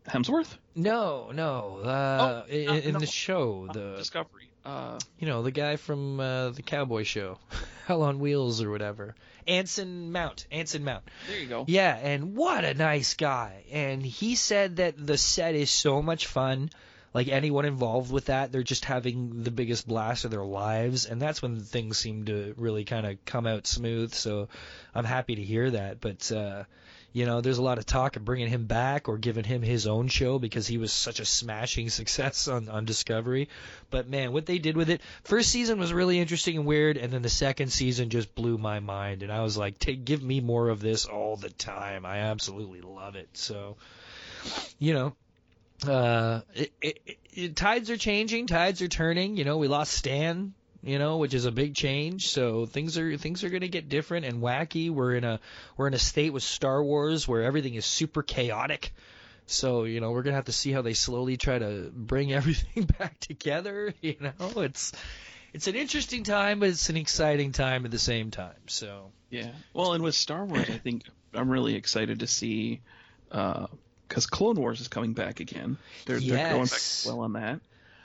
[0.08, 1.78] Hemsworth, No, no.
[1.84, 2.98] Uh Oh, in, in no.
[2.98, 4.50] the show, Uh, the Discovery.
[4.64, 7.38] Uh, you know, the guy from uh, the Cowboy Show,
[7.86, 9.14] Hell on Wheels or whatever.
[9.46, 10.46] Anson Mount.
[10.50, 11.04] Anson Mount.
[11.28, 11.64] there you go.
[11.68, 13.62] Yeah, and what a nice guy.
[13.70, 16.68] And he said that the set is so much fun.
[17.14, 21.20] Like anyone involved with that, they're just having the biggest blast of their lives, and
[21.20, 24.12] that's when things seem to really kind of come out smooth.
[24.12, 24.48] So
[24.94, 26.00] I'm happy to hear that.
[26.00, 26.64] But uh,
[27.12, 29.86] you know, there's a lot of talk of bringing him back or giving him his
[29.86, 33.48] own show because he was such a smashing success on on Discovery.
[33.90, 37.12] But man, what they did with it, first season was really interesting and weird, and
[37.12, 40.40] then the second season just blew my mind, and I was like, Take, give me
[40.40, 42.04] more of this all the time.
[42.04, 43.30] I absolutely love it.
[43.32, 43.76] So,
[44.78, 45.14] you know.
[45.86, 49.36] Uh, it, it, it, tides are changing, tides are turning.
[49.36, 52.28] You know, we lost Stan, you know, which is a big change.
[52.28, 54.90] So things are things are going to get different and wacky.
[54.90, 55.40] We're in a
[55.76, 58.92] we're in a state with Star Wars where everything is super chaotic.
[59.46, 62.84] So you know, we're gonna have to see how they slowly try to bring everything
[62.98, 63.94] back together.
[64.00, 64.92] You know, it's
[65.54, 68.60] it's an interesting time, but it's an exciting time at the same time.
[68.66, 69.50] So Yeah.
[69.72, 72.80] Well, and with Star Wars, I think I'm really excited to see,
[74.08, 75.76] because Clone Wars is coming back again.
[76.06, 77.04] They're, they're going back Yes.
[77.06, 77.60] well on that.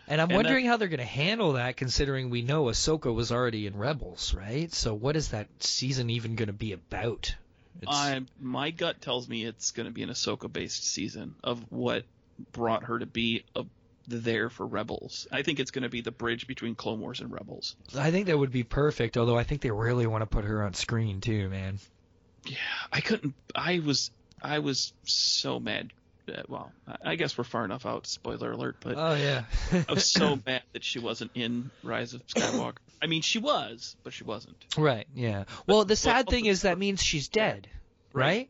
[0.08, 3.32] And I'm And wondering how they're going to handle that, considering we know Ahsoka was
[3.32, 4.72] already in Rebels, right?
[4.74, 7.36] So what is that season even going to be about?
[7.88, 12.04] I my gut tells me it's going to be an Ahsoka based season of what
[12.52, 13.66] brought her to be a,
[14.08, 15.28] there for Rebels.
[15.32, 17.76] I think it's going to be the bridge between Clone Wars and Rebels.
[17.98, 19.18] I think that would be perfect.
[19.18, 21.80] Although I think they really want to put her on screen too, man.
[22.46, 22.58] Yeah,
[22.92, 23.34] I couldn't.
[23.56, 24.12] I was
[24.43, 25.91] I was so mad.
[26.27, 26.71] Uh, well,
[27.03, 28.08] I guess we're far enough out.
[28.08, 29.43] Spoiler alert, but Oh yeah.
[29.89, 32.77] I was so mad that she wasn't in Rise of Skywalker.
[33.01, 34.56] I mean, she was, but she wasn't.
[34.77, 35.06] right.
[35.13, 35.43] Yeah.
[35.67, 37.67] Well, the sad but- thing is that means she's dead,
[38.13, 38.23] right?
[38.23, 38.49] Right.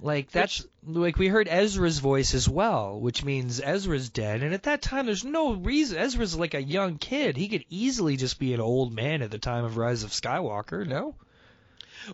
[0.00, 4.42] Like that's like we heard Ezra's voice as well, which means Ezra's dead.
[4.42, 5.96] And at that time, there's no reason.
[5.98, 7.36] Ezra's like a young kid.
[7.36, 10.86] He could easily just be an old man at the time of Rise of Skywalker.
[10.86, 11.14] No.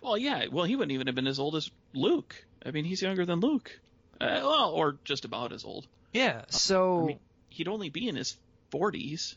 [0.02, 0.46] Well, yeah.
[0.50, 2.34] Well, he wouldn't even have been as old as Luke.
[2.64, 3.78] I mean, he's younger than Luke.
[4.20, 5.86] Uh, well, or just about as old.
[6.12, 6.42] Yeah.
[6.48, 7.02] So.
[7.02, 8.36] I mean, he'd only be in his
[8.72, 9.34] 40s.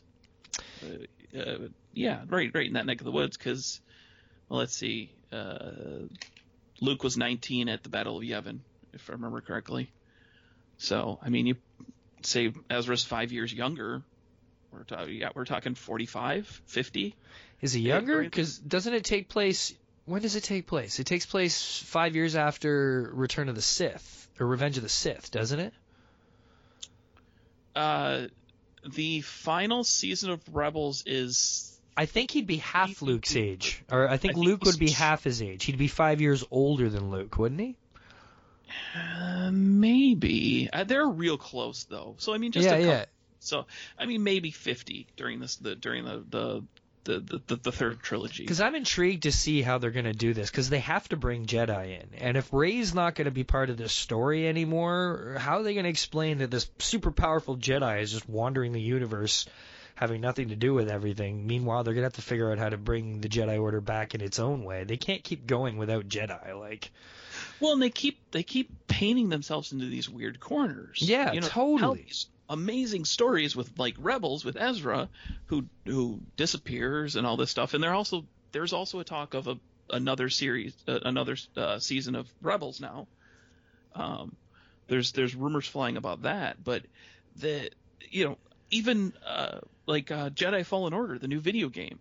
[0.82, 1.58] Uh, uh,
[1.92, 3.36] yeah, right, right in that neck of the woods.
[3.36, 3.80] Because,
[4.48, 5.10] well, let's see.
[5.32, 6.06] Uh,
[6.80, 8.58] Luke was 19 at the Battle of Yavin,
[8.92, 9.90] if I remember correctly.
[10.78, 11.56] So, I mean, you
[12.22, 14.02] say Ezra's five years younger.
[14.72, 17.14] We're talking, yeah, we're talking 45, 50.
[17.60, 18.22] Is he younger?
[18.22, 19.72] Because doesn't it take place?
[20.06, 21.00] When does it take place?
[21.00, 25.30] It takes place five years after Return of the Sith or Revenge of the Sith,
[25.30, 25.72] doesn't it?
[27.74, 28.26] Uh,
[28.86, 34.16] the final season of Rebels is I think he'd be half Luke's age, or I
[34.16, 35.64] think I think Luke would be half his age.
[35.64, 37.76] He'd be five years older than Luke, wouldn't he?
[38.96, 42.14] uh, maybe uh, they're real close though.
[42.18, 43.04] So I mean, just yeah, a couple yeah.
[43.40, 43.66] So
[43.98, 46.64] I mean, maybe fifty during this the during the the
[47.04, 48.42] the the, the, third trilogy.
[48.42, 51.16] Because I'm intrigued to see how they're going to do this, because they have to
[51.16, 55.36] bring Jedi in, and if Rey's not going to be part of this story anymore,
[55.38, 58.80] how are they going to explain that this super powerful Jedi is just wandering the
[58.80, 59.46] universe,
[59.94, 61.46] having nothing to do with everything?
[61.46, 64.14] Meanwhile, they're going to have to figure out how to bring the Jedi Order back
[64.14, 64.84] in its own way.
[64.84, 66.58] They can't keep going without Jedi.
[66.58, 66.90] Like,
[67.60, 70.98] Well, and they keep they keep painting themselves into these weird corners.
[71.00, 72.06] Yeah, you know, totally.
[72.48, 75.08] Amazing stories with like Rebels with Ezra,
[75.46, 77.74] who who disappears and all this stuff.
[77.74, 79.58] And there also there's also a talk of a
[79.90, 83.06] another series, uh, another uh, season of Rebels now.
[83.94, 84.34] Um,
[84.88, 86.82] there's there's rumors flying about that, but
[87.36, 87.70] the
[88.10, 88.38] you know
[88.70, 91.98] even uh, like uh, Jedi Fallen Order, the new video game,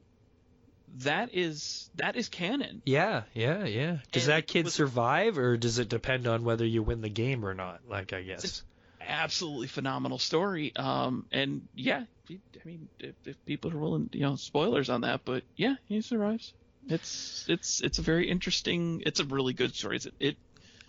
[0.99, 2.81] that is that is canon.
[2.85, 3.97] Yeah, yeah, yeah.
[4.11, 7.45] Does And that kid survive, or does it depend on whether you win the game
[7.45, 7.81] or not?
[7.87, 8.63] Like, I guess.
[9.07, 10.75] Absolutely phenomenal story.
[10.75, 15.21] Um, and yeah, I mean, if, if people are willing, you know, spoilers on that,
[15.25, 16.53] but yeah, he survives.
[16.87, 19.03] It's it's it's a very interesting.
[19.05, 19.97] It's a really good story.
[19.97, 20.37] It's, it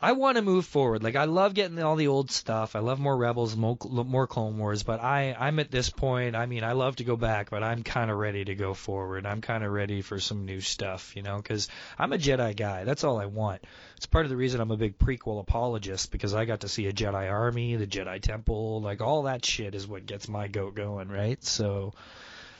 [0.00, 1.02] I want to move forward.
[1.02, 2.76] Like I love getting all the old stuff.
[2.76, 4.82] I love more Rebels, mo- more Clone Wars.
[4.82, 6.36] But I, I'm at this point.
[6.36, 9.24] I mean, I love to go back, but I'm kind of ready to go forward.
[9.24, 12.84] I'm kind of ready for some new stuff, you know, because I'm a Jedi guy.
[12.84, 13.62] That's all I want.
[13.96, 16.86] It's part of the reason I'm a big prequel apologist because I got to see
[16.86, 20.74] a Jedi army, the Jedi Temple, like all that shit is what gets my goat
[20.74, 21.42] going, right?
[21.42, 21.94] So.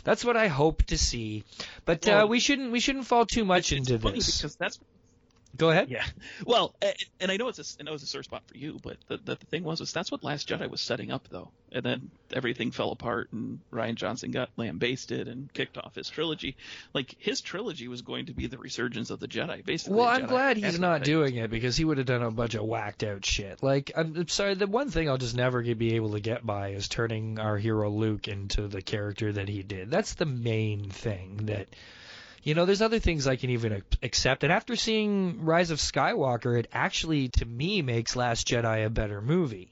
[0.04, 1.44] That's what I hope to see,
[1.86, 4.36] but uh, we shouldn't we shouldn't fall too much into this.
[4.36, 4.78] because that's
[5.56, 5.88] Go ahead.
[5.88, 6.04] Yeah.
[6.44, 6.74] Well,
[7.20, 9.18] and I know it's a, I know it's a sore spot for you, but the,
[9.18, 11.50] the, the thing was, is that's what Last Jedi was setting up, though.
[11.70, 16.56] And then everything fell apart, and Rian Johnson got lambasted and kicked off his trilogy.
[16.92, 19.98] Like his trilogy was going to be the resurgence of the Jedi, basically.
[19.98, 22.54] Well, I'm Jedi glad he's not doing it because he would have done a bunch
[22.54, 23.62] of whacked out shit.
[23.62, 26.70] Like, I'm, I'm sorry, the one thing I'll just never be able to get by
[26.70, 29.90] is turning our hero Luke into the character that he did.
[29.90, 31.68] That's the main thing that.
[32.44, 34.44] You know, there's other things I can even accept.
[34.44, 39.22] And after seeing Rise of Skywalker, it actually, to me, makes Last Jedi a better
[39.22, 39.70] movie.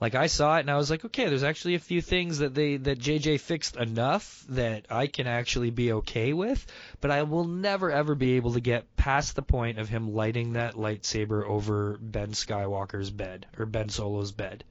[0.00, 2.54] Like I saw it and I was like, okay, there's actually a few things that
[2.54, 6.66] they that JJ fixed enough that I can actually be okay with,
[7.02, 10.54] but I will never ever be able to get past the point of him lighting
[10.54, 14.64] that lightsaber over Ben Skywalker's bed or Ben Solo's bed.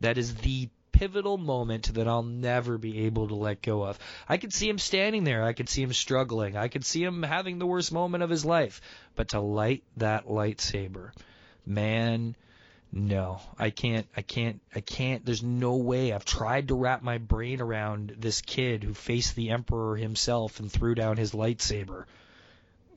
[0.00, 3.98] That is the pivotal moment that I'll never be able to let go of.
[4.28, 7.22] I could see him standing there, I could see him struggling, I could see him
[7.22, 8.80] having the worst moment of his life,
[9.16, 11.10] but to light that lightsaber,
[11.66, 12.36] man,
[12.96, 14.06] no, I can't.
[14.16, 14.60] I can't.
[14.72, 15.26] I can't.
[15.26, 16.12] There's no way.
[16.12, 20.70] I've tried to wrap my brain around this kid who faced the Emperor himself and
[20.70, 22.04] threw down his lightsaber.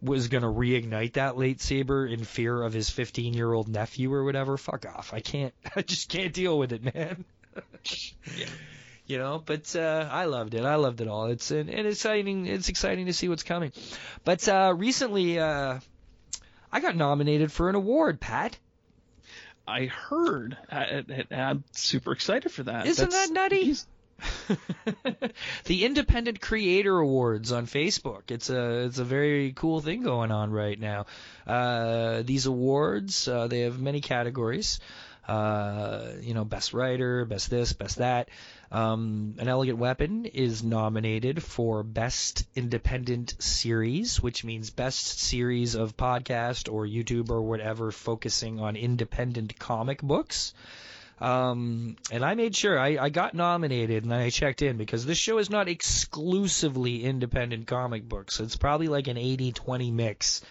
[0.04, 4.56] Was gonna reignite that lightsaber in fear of his 15 year old nephew or whatever.
[4.56, 5.16] Fuck off.
[5.16, 5.56] I can't.
[5.76, 7.26] I just can't deal with it, man.
[9.08, 10.66] You know, but uh, I loved it.
[10.66, 11.28] I loved it all.
[11.28, 12.46] It's and, and exciting.
[12.46, 13.72] It's exciting to see what's coming.
[14.26, 15.80] But uh, recently, uh,
[16.74, 18.58] I got nominated for an award, Pat.
[19.66, 20.58] I heard.
[20.70, 22.86] I, I'm super excited for that.
[22.86, 23.76] Isn't That's- that nutty?
[25.66, 28.32] the Independent Creator Awards on Facebook.
[28.32, 31.06] It's a it's a very cool thing going on right now.
[31.46, 34.80] Uh, these awards uh, they have many categories.
[35.28, 38.30] Uh, you know, best writer, best this, best that.
[38.72, 45.98] Um, An Elegant Weapon is nominated for best independent series, which means best series of
[45.98, 50.54] podcast or YouTube or whatever focusing on independent comic books.
[51.20, 55.18] Um, and I made sure I, I got nominated and I checked in because this
[55.18, 58.40] show is not exclusively independent comic books.
[58.40, 60.42] It's probably like an 80-20 mix.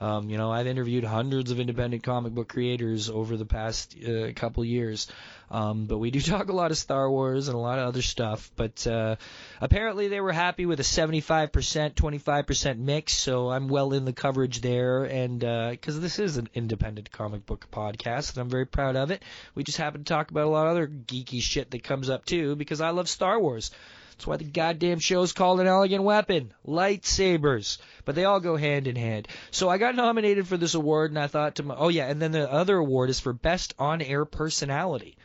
[0.00, 4.32] Um, you know, I've interviewed hundreds of independent comic book creators over the past uh,
[4.34, 5.08] couple years,
[5.50, 8.02] um, but we do talk a lot of Star Wars and a lot of other
[8.02, 8.50] stuff.
[8.54, 9.16] But uh,
[9.60, 11.50] apparently, they were happy with a 75%,
[11.94, 15.04] 25% mix, so I'm well in the coverage there.
[15.04, 19.22] And because this is an independent comic book podcast, and I'm very proud of it.
[19.54, 22.24] We just happen to talk about a lot of other geeky shit that comes up
[22.24, 23.70] too, because I love Star Wars.
[24.18, 26.52] That's why the goddamn show's called An Elegant Weapon.
[26.66, 27.78] Lightsabers.
[28.04, 29.28] But they all go hand in hand.
[29.52, 32.20] So I got nominated for this award, and I thought to my, oh yeah, and
[32.20, 35.16] then the other award is for Best On-Air Personality,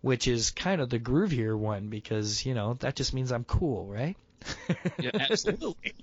[0.00, 3.84] which is kind of the groovier one because, you know, that just means I'm cool,
[3.84, 4.16] right?
[4.98, 5.94] Yeah, absolutely.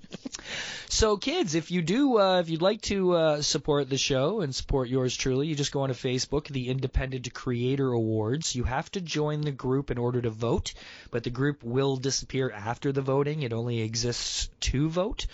[0.88, 4.54] So, kids, if you do, uh, if you'd like to uh, support the show and
[4.54, 8.54] support yours truly, you just go onto Facebook, the Independent Creator Awards.
[8.54, 10.74] You have to join the group in order to vote,
[11.10, 13.42] but the group will disappear after the voting.
[13.42, 15.26] It only exists to vote.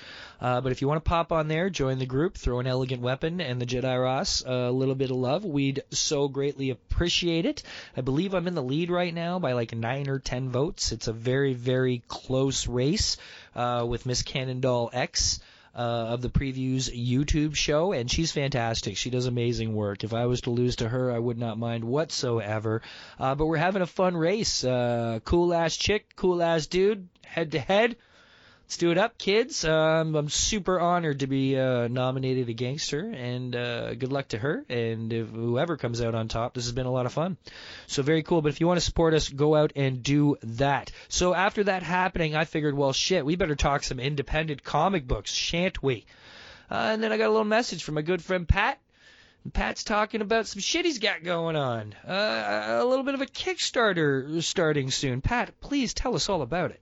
[0.45, 3.01] Uh, but if you want to pop on there, join the group, throw an elegant
[3.01, 5.43] weapon and the Jedi Ross a little bit of love.
[5.43, 7.63] We'd so greatly appreciate it.
[7.97, 10.93] I believe I'm in the lead right now by like nine or ten votes.
[10.93, 13.17] It's a very, very close race
[13.57, 15.41] uh, with Miss Cannondale X.
[15.77, 18.97] Uh, of the previews YouTube show, and she's fantastic.
[18.97, 20.05] She does amazing work.
[20.05, 22.81] If I was to lose to her, I would not mind whatsoever.
[23.19, 24.63] Uh, but we're having a fun race.
[24.63, 27.97] Uh, cool ass chick, cool ass dude, head to head.
[28.65, 29.63] Let's do it up, kids.
[29.67, 34.39] Um, I'm super honored to be uh, nominated a gangster, and uh, good luck to
[34.39, 36.55] her and whoever comes out on top.
[36.55, 37.37] This has been a lot of fun.
[37.87, 38.41] So very cool.
[38.41, 40.91] But if you want to support us, go out and do that.
[41.09, 45.31] So after that happening, I figured, well, shit, we better talk some independent comic books,
[45.31, 46.07] shan't we?
[46.71, 48.81] Uh, and then I got a little message from my good friend Pat.
[49.53, 51.95] Pat's talking about some shit he's got going on.
[52.09, 55.21] Uh, a little bit of a Kickstarter starting soon.
[55.21, 56.81] Pat, please tell us all about it.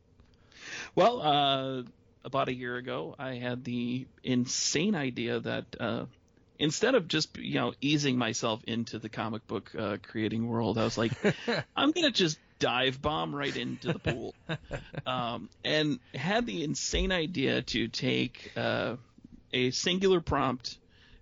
[0.94, 1.82] Well, uh,
[2.24, 6.04] about a year ago, I had the insane idea that uh,
[6.58, 10.84] instead of just you know easing myself into the comic book uh, creating world, I
[10.84, 11.12] was like,
[11.76, 14.34] I'm gonna just dive bomb right into the pool,
[15.06, 18.96] um, and had the insane idea to take uh,
[19.52, 20.78] a singular prompt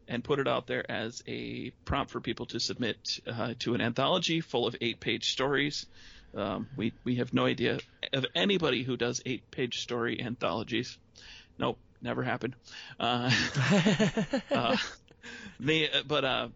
[0.09, 3.81] and put it out there as a prompt for people to submit uh, to an
[3.81, 5.87] anthology full of eight-page stories.
[6.35, 7.79] Um, we we have no idea
[8.13, 10.99] of anybody who does eight-page story anthologies.
[11.59, 12.57] Nope, never happened.
[12.99, 13.31] Uh,
[14.51, 14.77] uh,
[15.61, 16.49] the, but uh,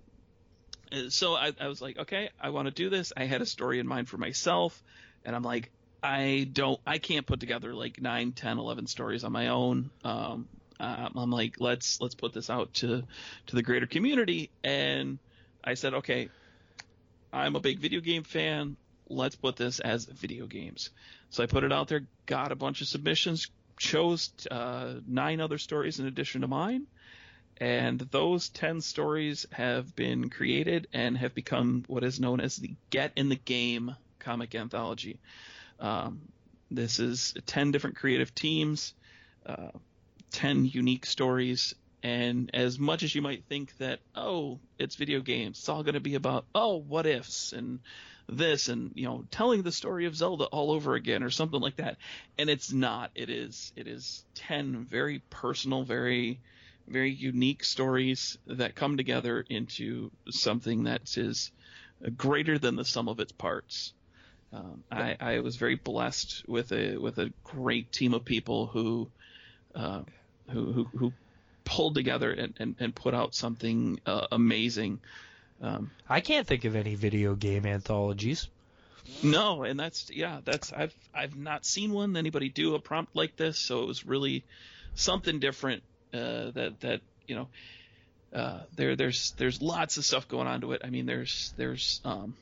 [1.08, 3.12] so I, I was like, okay, I want to do this.
[3.16, 4.82] I had a story in mind for myself,
[5.24, 5.70] and I'm like,
[6.02, 9.90] I don't, I can't put together like nine, ten, eleven stories on my own.
[10.04, 10.48] Um,
[10.78, 13.04] uh, I'm like, let's let's put this out to
[13.46, 14.50] to the greater community.
[14.62, 15.18] And
[15.62, 16.28] I said, okay,
[17.32, 18.76] I'm a big video game fan.
[19.08, 20.90] Let's put this as video games.
[21.30, 23.48] So I put it out there, got a bunch of submissions,
[23.78, 26.86] chose uh, nine other stories in addition to mine,
[27.58, 32.74] and those 10 stories have been created and have become what is known as the
[32.90, 35.20] Get in the Game comic anthology.
[35.78, 36.22] Um,
[36.70, 38.94] this is 10 different creative teams,
[39.46, 39.70] uh,
[40.32, 45.58] 10 unique stories, and as much as you might think that, oh, it's video games,
[45.58, 47.80] it's all going to be about, oh, what ifs and
[48.28, 51.76] this and you know telling the story of Zelda all over again or something like
[51.76, 51.96] that.
[52.38, 53.10] And it's not.
[53.14, 56.40] It is it is 10 very personal very
[56.86, 61.50] very unique stories that come together into something that is
[62.16, 63.94] greater than the sum of its parts.
[64.52, 69.10] Um, I, I was very blessed with a with a great team of people who
[69.74, 70.02] uh,
[70.50, 71.12] who, who who
[71.64, 75.00] pulled together and, and, and put out something uh, amazing
[75.60, 78.48] um, I can't think of any video game anthologies.
[79.22, 83.36] No, and that's yeah, that's I've I've not seen one anybody do a prompt like
[83.36, 84.44] this, so it was really
[84.94, 85.82] something different.
[86.12, 87.48] Uh, that that you know,
[88.32, 90.82] uh, there there's there's lots of stuff going on to it.
[90.84, 92.34] I mean, there's there's um,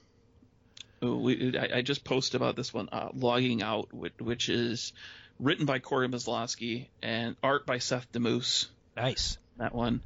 [1.02, 4.92] we, I, I just posted about this one, uh, logging out, which, which is
[5.40, 8.68] written by Corey Maslowski and art by Seth Damoose.
[8.96, 9.38] Nice.
[9.58, 10.02] That one.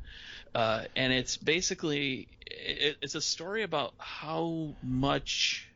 [0.54, 5.68] Uh, and it's basically it, it's a story about how much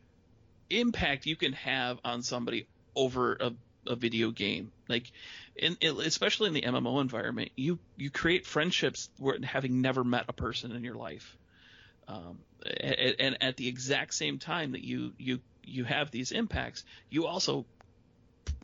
[0.69, 3.53] impact you can have on somebody over a,
[3.87, 4.71] a video game.
[4.87, 5.11] Like,
[5.55, 10.33] in, especially in the MMO environment, you you create friendships where having never met a
[10.33, 11.37] person in your life.
[12.07, 16.83] Um, and, and at the exact same time that you you you have these impacts,
[17.09, 17.65] you also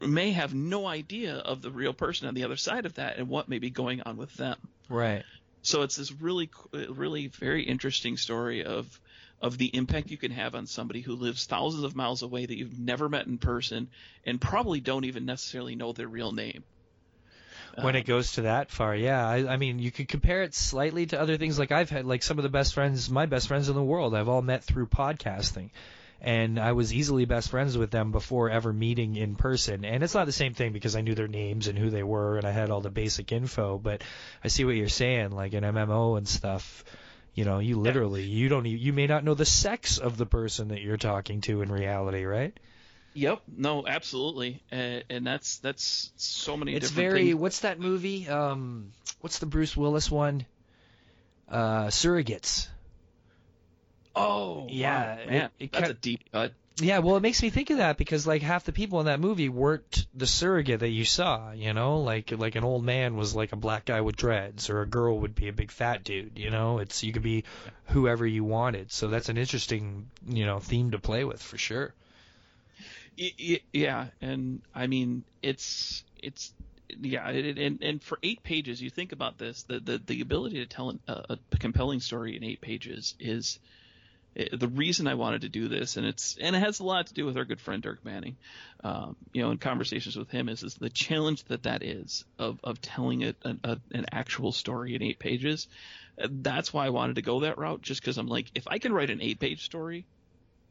[0.02, 3.28] may have no idea of the real person on the other side of that and
[3.28, 4.58] what may be going on with them.
[4.90, 5.24] Right.
[5.68, 9.02] So it's this really, really very interesting story of
[9.42, 12.58] of the impact you can have on somebody who lives thousands of miles away that
[12.58, 13.90] you've never met in person
[14.26, 16.64] and probably don't even necessarily know their real name.
[17.82, 19.28] When uh, it goes to that far, yeah.
[19.28, 21.60] I, I mean, you could compare it slightly to other things.
[21.60, 24.16] Like I've had, like some of the best friends, my best friends in the world,
[24.16, 25.70] I've all met through podcasting
[26.22, 29.86] and I was easily best friends with them before ever meeting in person.
[29.86, 32.38] And it's not the same thing because I knew their names and who they were,
[32.38, 33.78] and I had all the basic info.
[33.78, 34.04] But
[34.44, 36.84] I see what you're saying, like in MMO and stuff.
[37.34, 40.70] You know, you literally you don't you may not know the sex of the person
[40.70, 42.58] that you're talking to in reality, right?
[43.14, 43.42] Yep.
[43.56, 44.62] No, absolutely.
[44.72, 46.76] Uh, and that's that's so many.
[46.76, 47.26] It's very.
[47.26, 47.36] Things.
[47.36, 48.28] What's that movie?
[48.28, 48.92] Um,
[49.22, 50.46] what's the Bruce Willis one?
[51.50, 52.68] Uh, Surrogates.
[54.18, 56.54] Oh, yeah, wow, man, it, it that's a deep cut.
[56.80, 59.20] Yeah, well, it makes me think of that because like half the people in that
[59.20, 61.52] movie weren't the surrogate that you saw.
[61.52, 64.82] You know, like like an old man was like a black guy with dreads, or
[64.82, 66.38] a girl would be a big fat dude.
[66.38, 67.46] You know, it's you could be
[67.86, 68.92] whoever you wanted.
[68.92, 71.96] So that's an interesting you know theme to play with for sure.
[73.18, 76.54] Yeah, and I mean it's it's
[76.90, 80.58] yeah, it, and and for eight pages, you think about this, the the, the ability
[80.58, 83.60] to tell an, a compelling story in eight pages is
[84.52, 87.14] the reason I wanted to do this, and it's and it has a lot to
[87.14, 88.38] do with our good friend Dirk Manning.
[88.84, 92.60] Um, you know, in conversations with him, is is the challenge that that is of
[92.64, 95.68] of telling it a, a, an actual story in eight pages.
[96.18, 98.94] That's why I wanted to go that route, just because I'm like, if I can
[98.94, 100.06] write an eight page story,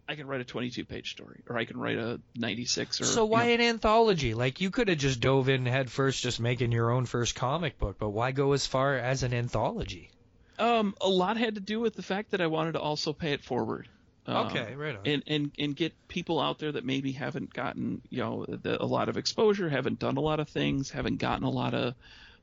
[0.09, 3.05] I can write a 22 page story, or I can write a 96 or.
[3.05, 4.35] So why you know, an anthology?
[4.35, 7.79] Like you could have just dove in head first, just making your own first comic
[7.79, 10.11] book, but why go as far as an anthology?
[10.59, 13.33] Um, a lot had to do with the fact that I wanted to also pay
[13.33, 13.89] it forward.
[14.27, 15.07] Um, Okay, right on.
[15.07, 18.85] And, and and get people out there that maybe haven't gotten you know the, a
[18.85, 21.95] lot of exposure, haven't done a lot of things, haven't gotten a lot of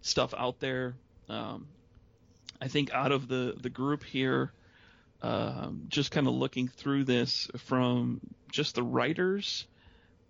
[0.01, 0.95] stuff out there.
[1.27, 1.67] Um,
[2.61, 4.53] I think out of the the group here,
[5.21, 9.65] um, just kind of looking through this from just the writers,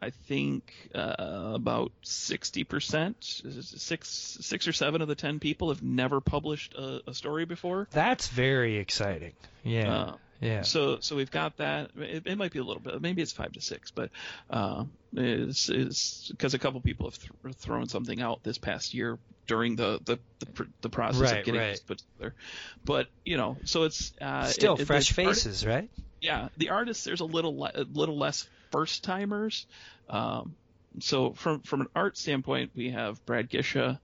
[0.03, 4.09] I think uh, about sixty percent, six
[4.41, 7.87] six or seven of the ten people have never published a, a story before.
[7.91, 9.33] That's very exciting.
[9.63, 9.93] Yeah.
[9.93, 10.61] Uh, yeah.
[10.63, 11.91] So so we've got that.
[11.95, 13.01] It, it might be a little bit.
[13.01, 14.09] Maybe it's five to six, but
[14.49, 14.83] uh,
[15.13, 19.77] it's it's because a couple people have th- thrown something out this past year during
[19.77, 21.71] the the the, pr- the process Right, of getting right.
[21.71, 22.35] this put together.
[22.83, 25.89] But you know, so it's uh, Still it- fresh art- faces, right?
[26.19, 29.65] yeah, the artists there's a little le- a little less first timers.
[30.09, 30.55] Um,
[30.99, 33.99] so from from an art standpoint, we have Brad Gisha,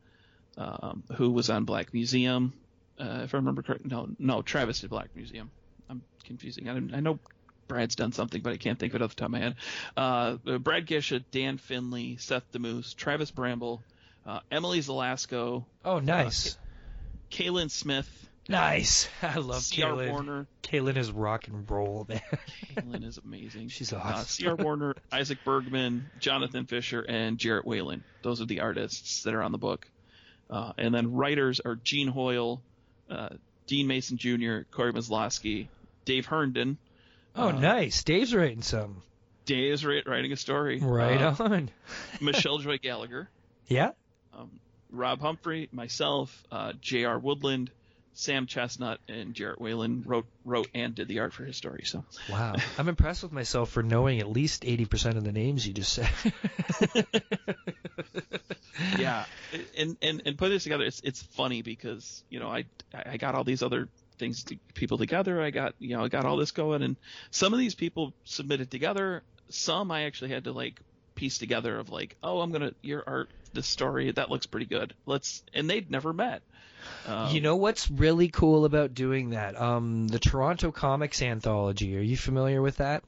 [0.58, 2.54] um, who was on Black Museum,
[3.00, 3.90] uh, if I remember correctly.
[3.90, 5.52] No, no, Travis did Black Museum.
[5.90, 6.70] I'm confusing.
[6.70, 7.20] I, I know
[7.68, 9.56] Brad's done something, but I can't think of it off the top of my head.
[9.96, 13.84] Uh, Brad Gisha, Dan Finley, Seth DeMoose, Travis Bramble,
[14.26, 16.58] uh, Emily Zelasco, Oh, nice.
[17.32, 19.08] Kaylin Smith, nice.
[19.22, 19.92] I love C.R.
[19.94, 20.12] Kaylin.
[20.12, 20.48] Warner.
[20.64, 22.22] Kaylin is rock and roll, man.
[22.76, 23.68] Kaylin is amazing.
[23.70, 24.26] She's Uh, awesome.
[24.26, 24.56] C.R.
[24.56, 28.04] Warner, Isaac Bergman, Jonathan Fisher, and Jarrett Whalen.
[28.24, 29.88] Those are the artists that are on the book.
[30.50, 32.62] Uh, and then writers are Gene Hoyle,
[33.10, 33.30] uh,
[33.68, 35.68] Dean Mason Jr., Corey Maslowski,
[36.06, 36.78] Dave Herndon.
[37.36, 38.04] oh, Uh, nice.
[38.04, 39.04] Dave's writing some.
[39.46, 40.80] Dave's wri- writing a story.
[40.80, 41.70] Right Uh, on.
[42.20, 43.30] Michelle Joy Gallagher,
[43.68, 43.92] Yeah.
[44.36, 44.60] um,
[44.92, 47.20] Rob Humphrey, myself, uh, J.R.
[47.20, 47.70] Woodland,
[48.20, 51.84] Sam Chestnut, and Jarrett Whalen wrote wrote and did the art for his story.
[51.86, 52.56] So Wow.
[52.78, 56.10] I'm impressed with myself for knowing at least 80% of the names you just said.
[58.98, 59.26] yeah
[59.78, 62.64] and and and put this together it's it's funny because you know i
[62.94, 66.26] i got all these other things to, people together i got you know i got
[66.26, 66.96] all this going and
[67.30, 70.80] some of these people submitted together some i actually had to like
[71.16, 74.94] piece together of like oh i'm gonna your art this story that looks pretty good
[75.06, 76.42] let's and they'd never met
[77.08, 79.60] um, you know what's really cool about doing that?
[79.60, 81.98] Um, the Toronto Comics Anthology.
[81.98, 83.04] Are you familiar with that?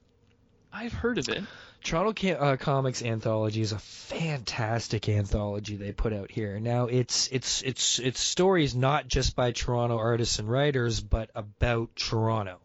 [0.74, 1.44] i've heard of it
[1.84, 6.60] Toronto uh, Comics Anthology is a fantastic anthology they put out here.
[6.60, 11.96] Now it's it's it's it's stories not just by Toronto artists and writers, but about
[11.96, 12.60] Toronto.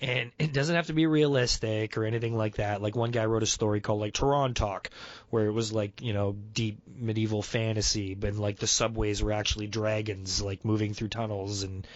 [0.00, 2.80] And it doesn't have to be realistic or anything like that.
[2.80, 4.90] Like one guy wrote a story called like Toronto Talk,
[5.28, 9.66] where it was like you know deep medieval fantasy, but like the subways were actually
[9.66, 11.86] dragons like moving through tunnels, and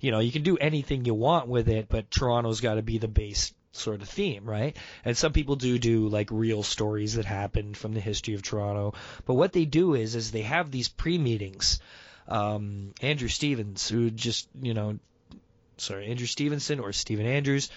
[0.00, 2.98] you know you can do anything you want with it, but Toronto's got to be
[2.98, 4.76] the base sort of theme, right?
[5.04, 8.94] And some people do do like real stories that happened from the history of Toronto.
[9.24, 11.80] But what they do is is they have these pre-meetings.
[12.28, 14.98] Um, Andrew Stevens, who just you know,
[15.76, 17.70] sorry, Andrew Stevenson or Steven Andrews.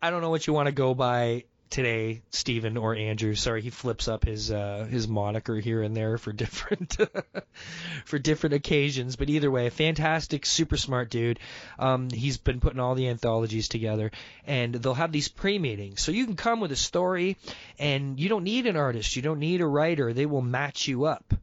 [0.00, 3.34] I don't know what you want to go by today, Steven or Andrew.
[3.34, 6.96] Sorry, he flips up his uh, his moniker here and there for different
[8.04, 9.16] for different occasions.
[9.16, 11.38] But either way, a fantastic, super smart dude.
[11.78, 14.10] Um, he's been putting all the anthologies together,
[14.46, 16.00] and they'll have these pre-meetings.
[16.00, 17.36] So you can come with a story,
[17.78, 20.12] and you don't need an artist, you don't need a writer.
[20.12, 21.34] They will match you up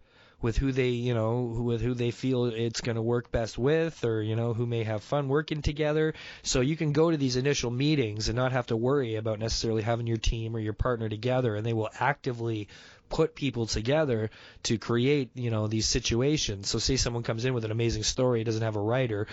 [0.45, 4.05] with who they you know with who they feel it's going to work best with
[4.05, 6.13] or you know who may have fun working together.
[6.43, 9.81] So you can go to these initial meetings and not have to worry about necessarily
[9.81, 12.67] having your team or your partner together and they will actively
[13.09, 14.29] put people together
[14.61, 16.69] to create you know these situations.
[16.69, 19.25] So say someone comes in with an amazing story doesn't have a writer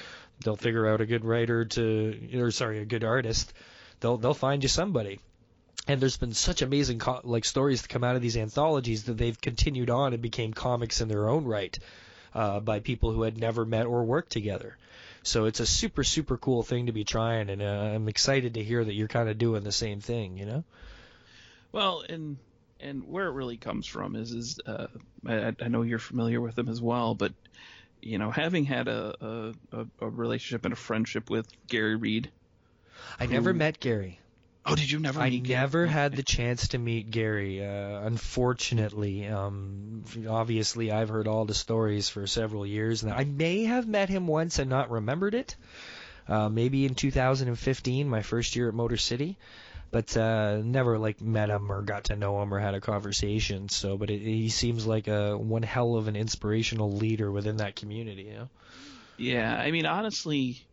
[0.43, 3.53] they'll figure out a good writer to or sorry a good artist
[4.01, 5.21] they'll they'll find you somebody
[5.89, 9.16] and there's been such amazing co- like stories that come out of these anthologies that
[9.16, 11.78] they've continued on and became comics in their own right
[12.35, 14.76] uh, by people who had never met or worked together.
[15.22, 17.64] So it's a super super cool thing to be trying, and uh,
[17.95, 20.39] I'm excited to hear that you're kind of doing the same thing.
[20.39, 20.64] You know?
[21.70, 22.39] Well, and
[22.80, 24.89] and where it really comes from is is uh,
[25.26, 27.33] I, I know you're familiar with them as well, but
[28.01, 32.30] you know, having had a a, a, a relationship and a friendship with Gary Reed.
[33.18, 34.18] I never met Gary.
[34.65, 35.21] Oh, did you never?
[35.21, 35.61] I meet Gary?
[35.61, 37.65] never had the chance to meet Gary.
[37.65, 43.17] Uh, unfortunately, um, obviously, I've heard all the stories for several years now.
[43.17, 45.57] I may have met him once and not remembered it.
[46.29, 49.37] Uh, maybe in 2015, my first year at Motor City,
[49.91, 53.69] but uh, never like met him or got to know him or had a conversation.
[53.69, 57.75] So, but it, he seems like a one hell of an inspirational leader within that
[57.75, 58.23] community.
[58.23, 58.49] You know?
[59.17, 60.65] Yeah, I mean, honestly,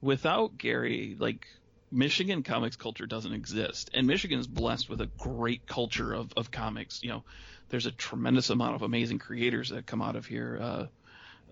[0.00, 1.46] without Gary, like
[1.94, 6.50] Michigan comics culture doesn't exist, and Michigan is blessed with a great culture of, of
[6.50, 7.00] comics.
[7.02, 7.24] You know,
[7.68, 10.86] there's a tremendous amount of amazing creators that come out of here, uh,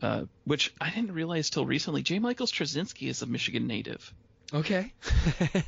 [0.04, 2.02] uh, which I didn't realize till recently.
[2.02, 2.18] J.
[2.18, 4.12] Michael Straczynski is a Michigan native.
[4.52, 4.92] Okay.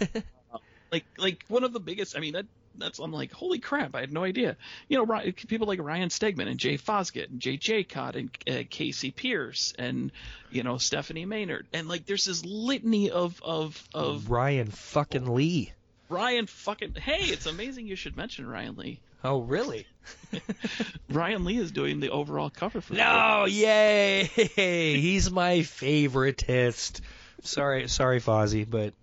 [0.93, 2.17] like like one of the biggest.
[2.17, 2.47] I mean that
[2.77, 3.95] that's I'm like holy crap!
[3.95, 4.57] I had no idea.
[4.89, 9.11] You know, people like Ryan Stegman and Jay Fosgitt and Jay Jaycott and uh, Casey
[9.11, 10.13] Pierce and
[10.51, 15.73] you know Stephanie Maynard and like there's this litany of of of Ryan fucking Lee.
[16.09, 19.01] Ryan fucking hey, it's amazing you should mention Ryan Lee.
[19.23, 19.87] Oh really?
[21.09, 22.93] Ryan Lee is doing the overall cover for.
[22.93, 24.25] No, yay!
[24.55, 27.01] He's my favoritist
[27.43, 28.95] sorry, sorry, Fozzie, but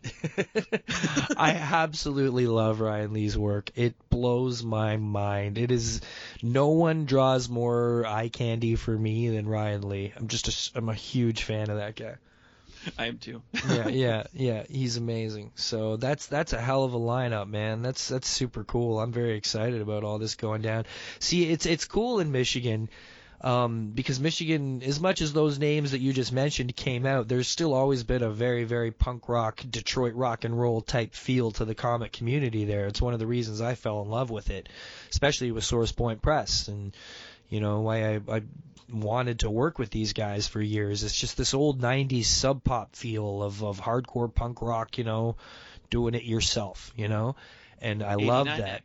[1.38, 3.72] I absolutely love Ryan Lee's work.
[3.76, 5.58] It blows my mind.
[5.58, 6.02] It is
[6.42, 10.14] no one draws more eye candy for me than Ryan Lee.
[10.16, 12.16] I'm just a, I'm a huge fan of that guy.
[12.98, 13.42] I am too.
[13.70, 14.64] yeah, yeah, yeah.
[14.70, 15.52] He's amazing.
[15.56, 17.82] So that's that's a hell of a lineup, man.
[17.82, 19.00] That's that's super cool.
[19.00, 20.86] I'm very excited about all this going down.
[21.20, 22.90] See, it's it's cool in Michigan
[23.44, 27.48] um, because Michigan, as much as those names that you just mentioned came out, there's
[27.48, 31.66] still always been a very, very punk rock, Detroit rock and roll type feel to
[31.66, 32.86] the comic community there.
[32.86, 34.70] It's one of the reasons I fell in love with it,
[35.10, 36.96] especially with Source Point Press, and
[37.50, 38.42] you know why I, I
[38.92, 41.04] wanted to work with these guys for years.
[41.04, 45.36] It's just this old '90s sub pop feel of of hardcore punk rock, you know,
[45.90, 47.36] doing it yourself, you know,
[47.82, 48.84] and I love that.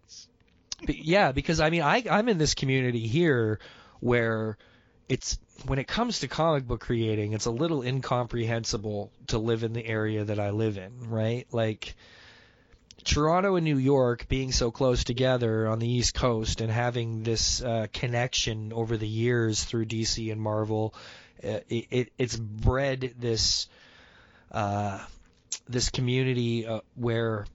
[0.88, 3.60] Yeah, because I mean, I I'm in this community here
[4.00, 4.56] where
[5.08, 9.72] it's when it comes to comic book creating, it's a little incomprehensible to live in
[9.72, 11.46] the area that I live in, right?
[11.50, 11.94] Like
[13.04, 17.62] Toronto and New York being so close together on the East Coast and having this
[17.62, 20.94] uh, connection over the years through DC and Marvel,
[21.42, 23.68] uh, it, it, it's bred this
[24.50, 24.98] uh,
[25.68, 27.46] this community uh, where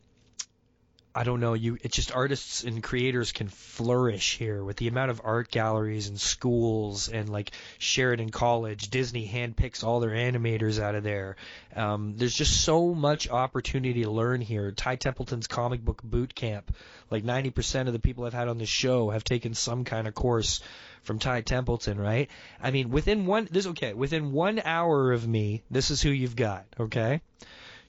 [1.13, 5.11] I don't know, you it's just artists and creators can flourish here with the amount
[5.11, 10.95] of art galleries and schools and like Sheridan College, Disney handpicks all their animators out
[10.95, 11.35] of there.
[11.75, 14.71] Um, there's just so much opportunity to learn here.
[14.71, 16.73] Ty Templeton's comic book boot camp,
[17.09, 20.15] like 90% of the people I've had on the show have taken some kind of
[20.15, 20.61] course
[21.03, 22.29] from Ty Templeton, right?
[22.61, 26.37] I mean, within one this okay, within one hour of me, this is who you've
[26.37, 27.19] got, okay?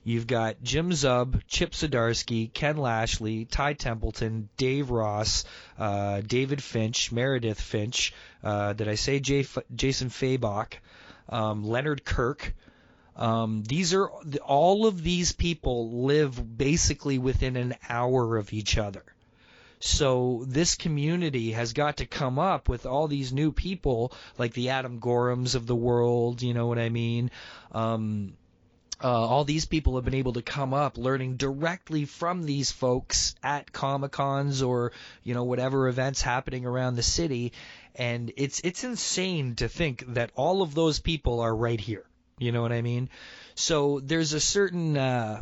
[0.05, 5.44] You've got Jim Zub, Chip Zdarsky, Ken Lashley, Ty Templeton, Dave Ross,
[5.78, 8.12] uh, David Finch, Meredith Finch.
[8.42, 10.74] Uh, did I say Jay, Jason Fabok?
[11.28, 12.55] Um, Leonard Kirk.
[13.14, 19.05] Um, these are all of these people live basically within an hour of each other.
[19.78, 24.70] So this community has got to come up with all these new people, like the
[24.70, 26.40] Adam Gorhams of the world.
[26.40, 27.30] You know what I mean?
[27.72, 28.34] Um,
[29.03, 33.34] uh, all these people have been able to come up learning directly from these folks
[33.42, 34.92] at comic cons or
[35.22, 37.53] you know whatever events happening around the city
[37.96, 42.05] and it's it's insane to think that all of those people are right here
[42.38, 43.09] you know what i mean
[43.55, 45.40] so there's a certain uh,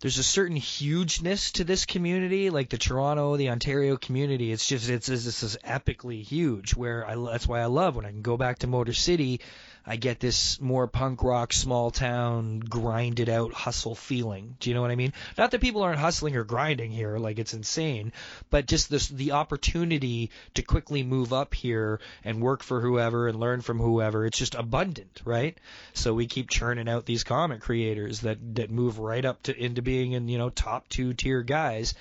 [0.00, 4.52] there's a certain hugeness to this community, like the Toronto, the Ontario community.
[4.52, 6.76] It's just it's, it's, it's epically huge.
[6.76, 9.40] Where I that's why I love when I can go back to Motor City
[9.86, 14.56] I get this more punk rock, small town, grinded out hustle feeling.
[14.58, 15.12] Do you know what I mean?
[15.38, 18.12] Not that people aren't hustling or grinding here, like it's insane,
[18.50, 23.38] but just this the opportunity to quickly move up here and work for whoever and
[23.38, 24.26] learn from whoever.
[24.26, 25.56] It's just abundant, right?
[25.94, 29.82] So we keep churning out these comic creators that that move right up to into
[29.82, 31.94] being in you know top two tier guys,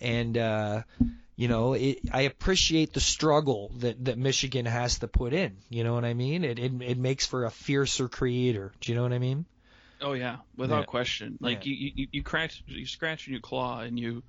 [0.00, 0.82] and uh,
[1.38, 5.56] you know, it, I appreciate the struggle that, that Michigan has to put in.
[5.70, 6.42] You know what I mean?
[6.42, 8.72] It, it it makes for a fiercer creator.
[8.80, 9.44] Do you know what I mean?
[10.00, 10.84] Oh yeah, without yeah.
[10.86, 11.38] question.
[11.40, 11.74] Like yeah.
[11.74, 14.24] you, you you scratch you scratch and you claw and you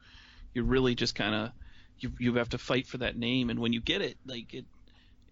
[0.54, 1.52] you really just kind of
[2.00, 4.66] you you have to fight for that name and when you get it like it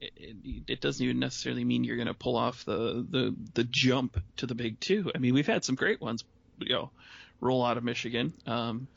[0.02, 3.64] it, it, it doesn't even necessarily mean you're going to pull off the, the the
[3.66, 5.12] jump to the big two.
[5.14, 6.24] I mean, we've had some great ones,
[6.60, 6.90] you know,
[7.40, 8.34] roll out of Michigan.
[8.48, 8.88] Um,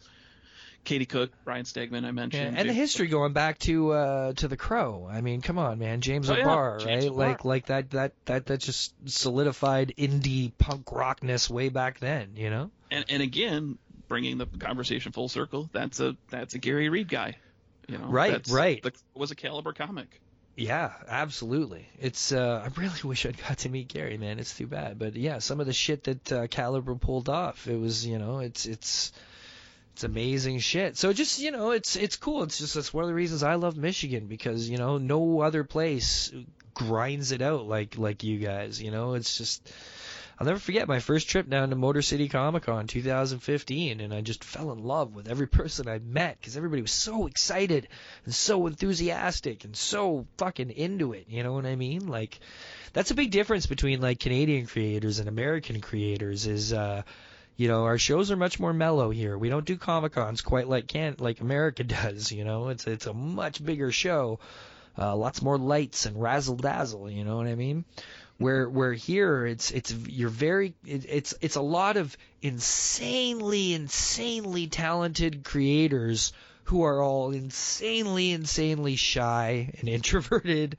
[0.85, 4.49] Katie Cook, Brian Stegman, I mentioned, yeah, and the history going back to uh, to
[4.49, 5.09] the Crow.
[5.11, 6.95] I mean, come on, man, James oh, O'Barr, yeah.
[6.95, 7.13] right?
[7.13, 12.51] Like like that that that that just solidified indie punk rockness way back then, you
[12.51, 12.71] know.
[12.91, 13.79] And and again,
[14.09, 17.37] bringing the conversation full circle, that's a that's a Gary Reed guy,
[17.87, 18.07] you know.
[18.07, 18.83] Right, right.
[18.83, 20.21] The, was a Caliber comic.
[20.57, 21.89] Yeah, absolutely.
[21.99, 24.39] It's uh, I really wish I'd got to meet Gary, man.
[24.39, 27.79] It's too bad, but yeah, some of the shit that uh, Caliber pulled off, it
[27.79, 29.13] was you know, it's it's
[30.01, 30.97] it's amazing shit.
[30.97, 32.43] So just you know, it's it's cool.
[32.45, 35.63] It's just that's one of the reasons I love Michigan because you know no other
[35.63, 36.33] place
[36.73, 38.81] grinds it out like like you guys.
[38.81, 39.71] You know, it's just
[40.39, 44.23] I'll never forget my first trip down to Motor City Comic Con 2015, and I
[44.23, 47.87] just fell in love with every person I met because everybody was so excited
[48.25, 51.27] and so enthusiastic and so fucking into it.
[51.29, 52.07] You know what I mean?
[52.07, 52.41] Like,
[52.95, 56.47] that's a big difference between like Canadian creators and American creators.
[56.47, 57.03] Is uh,
[57.61, 59.37] you know, our shows are much more mellow here.
[59.37, 62.33] We don't do Comic Cons quite like can like America does.
[62.33, 64.39] You know, it's it's a much bigger show,
[64.97, 67.11] uh, lots more lights and razzle dazzle.
[67.11, 67.85] You know what I mean?
[68.39, 74.67] Where where here it's it's you're very it, it's it's a lot of insanely insanely
[74.67, 76.33] talented creators
[76.65, 80.79] who are all insanely insanely shy and introverted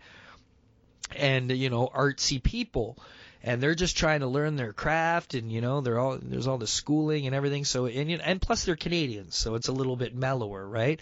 [1.15, 2.97] and you know artsy people
[3.43, 6.57] and they're just trying to learn their craft and you know they're all there's all
[6.57, 7.65] the schooling and everything.
[7.65, 11.01] So and and plus they're Canadians so it's a little bit mellower right?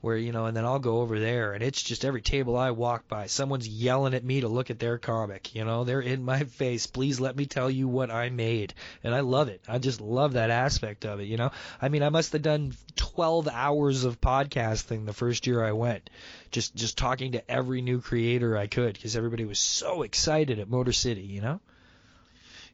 [0.00, 2.70] Where you know and then I'll go over there and it's just every table I
[2.70, 5.82] walk by someone's yelling at me to look at their comic you know?
[5.82, 6.86] They're in my face.
[6.86, 8.72] Please let me tell you what I made.
[9.02, 9.60] And I love it.
[9.68, 11.50] I just love that aspect of it you know?
[11.82, 16.08] I mean I must have done 12 hours of podcasting the first year I went
[16.52, 20.70] just just talking to every new creator I could because everybody was so excited at
[20.70, 21.60] Motor City you know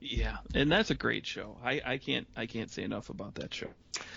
[0.09, 1.57] yeah, and that's a great show.
[1.64, 3.68] I, I can't I can't say enough about that show.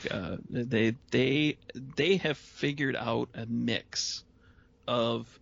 [0.09, 1.57] Uh, they they
[1.95, 4.23] they have figured out a mix
[4.87, 5.39] of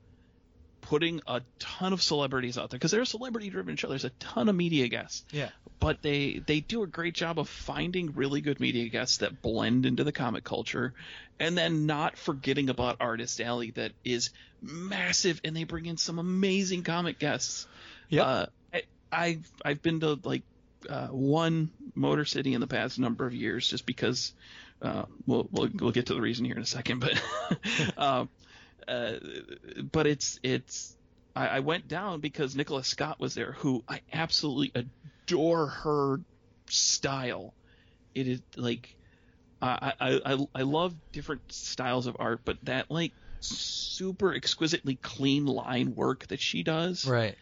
[0.82, 3.90] putting a ton of celebrities out there because they're a celebrity driven show.
[3.90, 5.26] There's a ton of media guests.
[5.32, 5.50] Yeah.
[5.80, 9.86] But they they do a great job of finding really good media guests that blend
[9.86, 10.94] into the comic culture,
[11.40, 14.32] and then not forgetting about Artist Alley that is
[14.62, 17.68] massive, and they bring in some amazing comic guests.
[18.10, 18.24] Yeah.
[18.24, 18.46] Uh,
[19.12, 20.44] I've I've been to like
[20.90, 24.34] uh, one Motor City in the past number of years, just because.
[24.80, 27.20] Uh, we'll, we'll we'll get to the reason here in a second, but
[27.98, 28.30] um,
[28.88, 29.14] uh,
[29.92, 30.96] but it's it's
[31.36, 36.22] I, I went down because Nicola Scott was there, who I absolutely adore her
[36.70, 37.54] style.
[38.14, 38.96] It is like
[39.62, 45.46] I I I, I love different styles of art, but that like super exquisitely clean
[45.46, 47.36] line work that she does right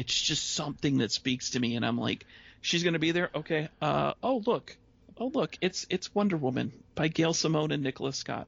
[0.00, 2.24] it's just something that speaks to me and i'm like
[2.62, 3.30] she's going to be there?
[3.34, 4.76] Okay uh oh look.
[5.18, 8.46] Oh look it's it's wonder woman by gail simone and nicola scott.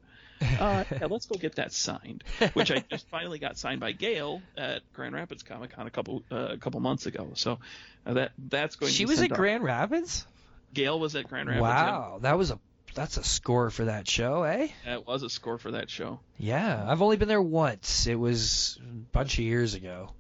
[0.59, 2.25] Uh, yeah, let's go get that signed
[2.55, 6.25] which i just finally got signed by gail at grand rapids comic con a couple
[6.33, 7.31] uh, a couple months ago.
[7.35, 7.59] So
[8.05, 9.39] uh, that that's going she to be was at off.
[9.39, 10.27] grand rapids?
[10.75, 12.59] Gail was at grand rapids wow that was a
[12.95, 14.69] that's a score for that show eh?
[14.85, 16.19] That was a score for that show.
[16.39, 18.07] Yeah i've only been there once.
[18.07, 20.11] It was a bunch of years ago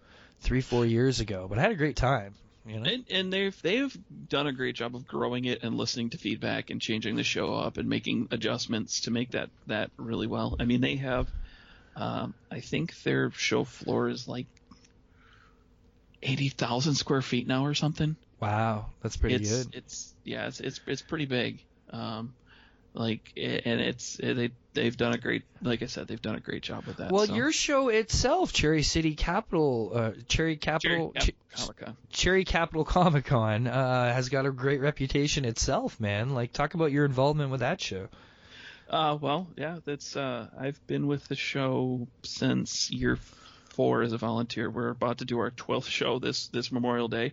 [0.42, 2.34] three, four years ago, but I had a great time.
[2.64, 2.88] You know?
[2.88, 3.96] and, and they've they've
[4.28, 7.54] done a great job of growing it and listening to feedback and changing the show
[7.54, 10.56] up and making adjustments to make that that really well.
[10.60, 11.28] I mean, they have,
[11.96, 14.46] um, I think their show floor is like
[16.22, 18.14] eighty thousand square feet now or something.
[18.38, 19.74] Wow, that's pretty it's, good.
[19.74, 21.64] It's yeah, it's it's it's pretty big.
[21.90, 22.32] Um,
[22.94, 26.62] like and it's they they've done a great like I said they've done a great
[26.62, 27.10] job with that.
[27.10, 27.34] Well, so.
[27.34, 31.96] your show itself, Cherry City Capital, uh, Cherry Capital, Cherry, Ch- Comic-Con.
[32.10, 36.34] Cherry Capital Comic Con uh, has got a great reputation itself, man.
[36.34, 38.08] Like, talk about your involvement with that show.
[38.90, 43.18] Uh, well, yeah, that's uh, I've been with the show since year
[43.70, 44.68] four as a volunteer.
[44.68, 47.32] We're about to do our twelfth show this this Memorial Day.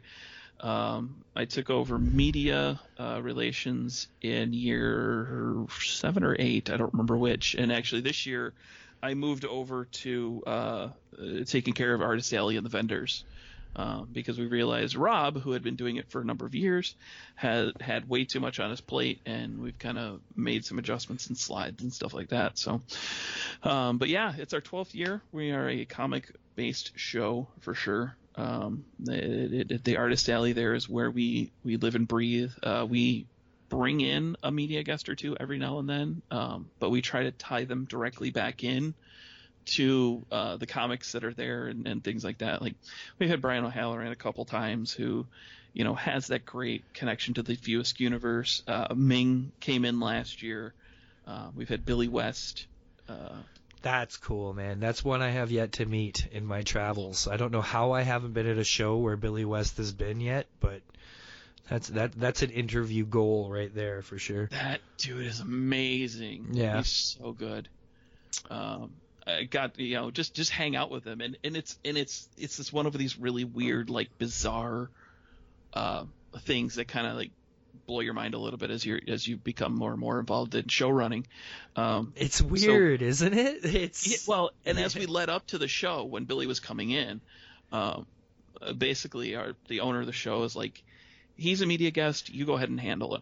[0.60, 6.70] Um, I took over media uh, relations in year seven or eight.
[6.70, 7.56] I don't remember which.
[7.56, 8.54] And actually, this year,
[9.02, 10.88] I moved over to uh,
[11.46, 13.24] taking care of Artist Alley and the vendors.
[13.76, 16.96] Um, because we realized Rob, who had been doing it for a number of years,
[17.36, 21.28] had had way too much on his plate, and we've kind of made some adjustments
[21.28, 22.58] and slides and stuff like that.
[22.58, 22.82] So,
[23.62, 25.22] um, but yeah, it's our 12th year.
[25.32, 28.16] We are a comic-based show for sure.
[28.36, 32.52] Um, it, it, the artist alley there is where we we live and breathe.
[32.64, 33.26] Uh, we
[33.70, 37.24] bring in a media guest or two every now and then, um, but we try
[37.24, 38.94] to tie them directly back in
[39.66, 42.62] to uh, the comics that are there and, and things like that.
[42.62, 42.76] Like
[43.20, 45.28] we've had Brian O'Halloran a couple times who,
[45.74, 48.64] you know, has that great connection to the View Askew universe.
[48.68, 50.74] Uh, Ming came in last year.
[51.28, 52.66] Uh, we've had Billy West.
[53.82, 54.80] That's cool, man.
[54.80, 57.28] That's one I have yet to meet in my travels.
[57.28, 60.20] I don't know how I haven't been at a show where Billy West has been
[60.20, 60.82] yet, but
[61.70, 64.48] that's that that's an interview goal right there for sure.
[64.48, 66.50] That dude is amazing.
[66.52, 66.78] Yeah.
[66.78, 67.70] he's so good.
[68.50, 68.92] Um,
[69.26, 72.28] I got you know just just hang out with him, and and it's and it's
[72.38, 74.90] it's just one of these really weird like bizarre
[75.74, 76.04] uh,
[76.40, 77.32] things that kind of like
[77.90, 80.54] blow your mind a little bit as you as you become more and more involved
[80.54, 81.26] in show running.
[81.76, 83.66] Um, It's weird, isn't it?
[83.66, 87.20] It's well, and as we led up to the show when Billy was coming in,
[87.72, 88.06] um,
[88.62, 90.84] uh, basically our the owner of the show is like,
[91.36, 92.30] he's a media guest.
[92.30, 93.22] You go ahead and handle it.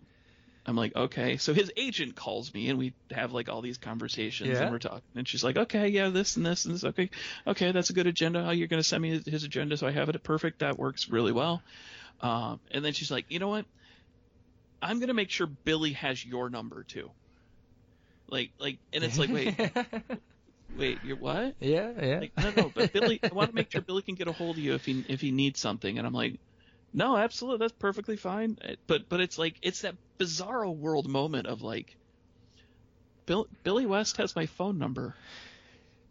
[0.65, 1.37] I'm like, okay.
[1.37, 4.63] So his agent calls me and we have like all these conversations Yeah.
[4.63, 5.01] and we're talking.
[5.15, 6.83] And she's like, okay, yeah, this and this and this.
[6.83, 7.09] Okay,
[7.47, 8.45] okay, that's a good agenda.
[8.45, 10.59] Oh, you're going to send me his agenda so I have it perfect.
[10.59, 11.61] That works really well.
[12.19, 13.65] Um, and then she's like, you know what?
[14.81, 17.11] I'm going to make sure Billy has your number too.
[18.29, 19.55] Like, like, and it's like, wait,
[20.77, 21.55] wait, you're what?
[21.59, 22.19] yeah, yeah.
[22.19, 24.57] Like, no, no, but Billy, I want to make sure Billy can get a hold
[24.57, 25.97] of you if he if he needs something.
[25.97, 26.39] And I'm like,
[26.93, 28.57] no, absolutely, that's perfectly fine.
[28.85, 31.95] But but it's like it's that bizarro world moment of like,
[33.25, 35.15] Bill, Billy West has my phone number.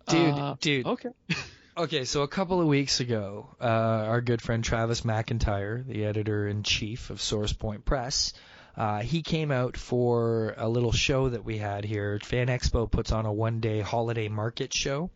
[0.09, 0.87] Dude, Uh, dude.
[0.87, 1.11] Okay.
[1.79, 6.49] Okay, so a couple of weeks ago, uh, our good friend Travis McIntyre, the editor
[6.49, 8.33] in chief of Source Point Press,
[8.77, 12.19] uh, he came out for a little show that we had here.
[12.23, 15.11] Fan Expo puts on a one-day holiday market show.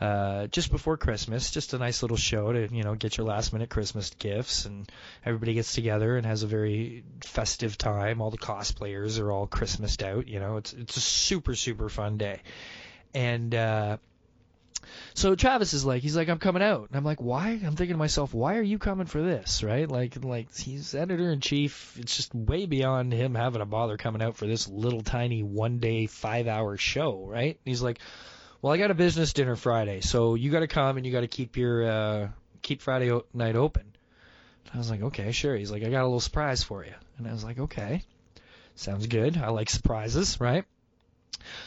[0.00, 3.52] Uh, just before Christmas, just a nice little show to you know get your last
[3.52, 4.90] minute Christmas gifts, and
[5.26, 8.22] everybody gets together and has a very festive time.
[8.22, 10.26] All the cosplayers are all Christmased out.
[10.26, 12.40] You know, it's it's a super super fun day,
[13.12, 13.98] and uh,
[15.14, 16.88] so Travis is like, he's like, I'm coming out.
[16.88, 17.48] And I'm like, why?
[17.48, 19.88] I'm thinking to myself, why are you coming for this, right?
[19.88, 21.96] Like, like he's editor in chief.
[21.98, 25.78] It's just way beyond him having to bother coming out for this little tiny one
[25.78, 27.54] day, five hour show, right?
[27.54, 27.98] And he's like,
[28.62, 31.20] well, I got a business dinner Friday, so you got to come and you got
[31.20, 32.28] to keep your uh,
[32.62, 33.84] keep Friday o- night open.
[34.66, 35.56] And I was like, okay, sure.
[35.56, 36.92] He's like, I got a little surprise for you.
[37.18, 38.04] And I was like, okay,
[38.74, 39.36] sounds good.
[39.38, 40.64] I like surprises, right?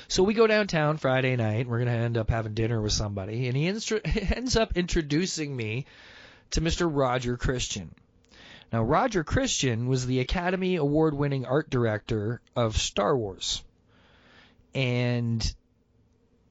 [0.08, 1.68] So we go downtown Friday night.
[1.68, 4.02] We're gonna end up having dinner with somebody, and he instru-
[4.36, 5.86] ends up introducing me
[6.52, 6.90] to Mr.
[6.92, 7.94] Roger Christian.
[8.72, 13.64] Now, Roger Christian was the Academy Award-winning art director of Star Wars,
[14.74, 15.54] and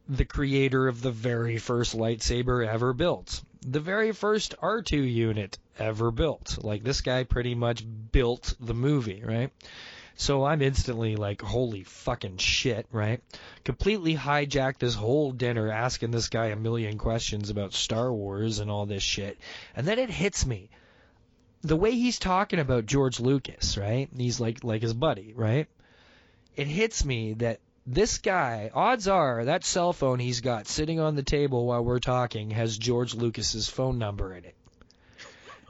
[0.08, 6.10] the creator of the very first lightsaber ever built, the very first R2 unit ever
[6.10, 6.58] built.
[6.62, 9.50] Like this guy pretty much built the movie, right?
[10.22, 13.20] So I'm instantly like, holy fucking shit, right?
[13.64, 18.70] Completely hijacked this whole dinner asking this guy a million questions about Star Wars and
[18.70, 19.36] all this shit.
[19.74, 20.70] And then it hits me.
[21.62, 24.08] The way he's talking about George Lucas, right?
[24.16, 25.66] He's like like his buddy, right?
[26.54, 31.16] It hits me that this guy, odds are that cell phone he's got sitting on
[31.16, 34.54] the table while we're talking has George Lucas's phone number in it.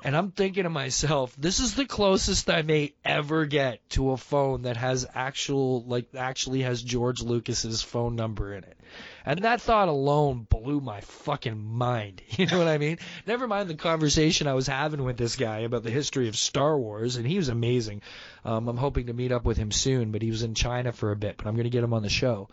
[0.05, 4.17] And I'm thinking to myself, this is the closest I may ever get to a
[4.17, 8.77] phone that has actual, like, actually has George Lucas's phone number in it.
[9.25, 12.21] And that thought alone blew my fucking mind.
[12.43, 12.99] You know what I mean?
[13.27, 16.77] Never mind the conversation I was having with this guy about the history of Star
[16.77, 18.03] Wars, and he was amazing.
[18.45, 21.13] Um, I'm hoping to meet up with him soon, but he was in China for
[21.13, 22.49] a bit, but I'm going to get him on the show.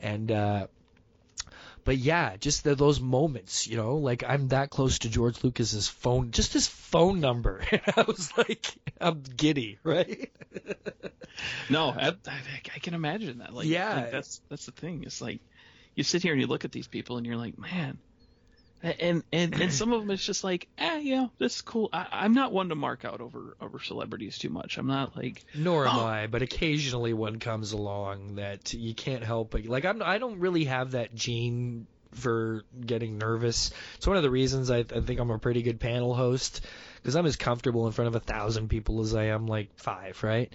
[0.00, 0.66] And, uh,
[1.90, 5.88] but yeah, just the, those moments, you know, like I'm that close to George Lucas's
[5.88, 7.62] phone, just his phone number.
[7.96, 8.64] I was like,
[9.00, 10.30] I'm giddy, right?
[11.68, 12.38] No, I, I,
[12.76, 13.52] I can imagine that.
[13.52, 13.94] Like, Yeah.
[13.96, 15.02] like, that's that's the thing.
[15.04, 15.40] It's like
[15.96, 17.98] you sit here and you look at these people and you're like, man.
[18.82, 21.90] And and and some of them it's just like, eh, yeah, this is cool.
[21.92, 24.78] I, I'm not one to mark out over over celebrities too much.
[24.78, 26.04] I'm not like, Nor am Oh.
[26.06, 30.40] I, but occasionally one comes along that you can't help but like I'm I don't
[30.40, 33.70] really have that gene for getting nervous.
[33.96, 36.60] It's one of the reasons I, I think I'm a pretty good panel host
[36.96, 40.22] because I'm as comfortable in front of a thousand people as I am like five,
[40.22, 40.52] right?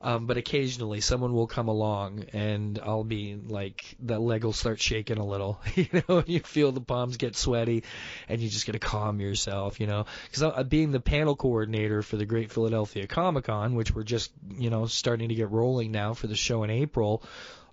[0.00, 4.80] Um, but occasionally someone will come along and I'll be like the leg will start
[4.80, 7.82] shaking a little, you know, and you feel the palms get sweaty
[8.28, 12.16] and you just got to calm yourself, you know, because being the panel coordinator for
[12.16, 16.14] the Great Philadelphia Comic Con, which we're just, you know, starting to get rolling now
[16.14, 17.22] for the show in April,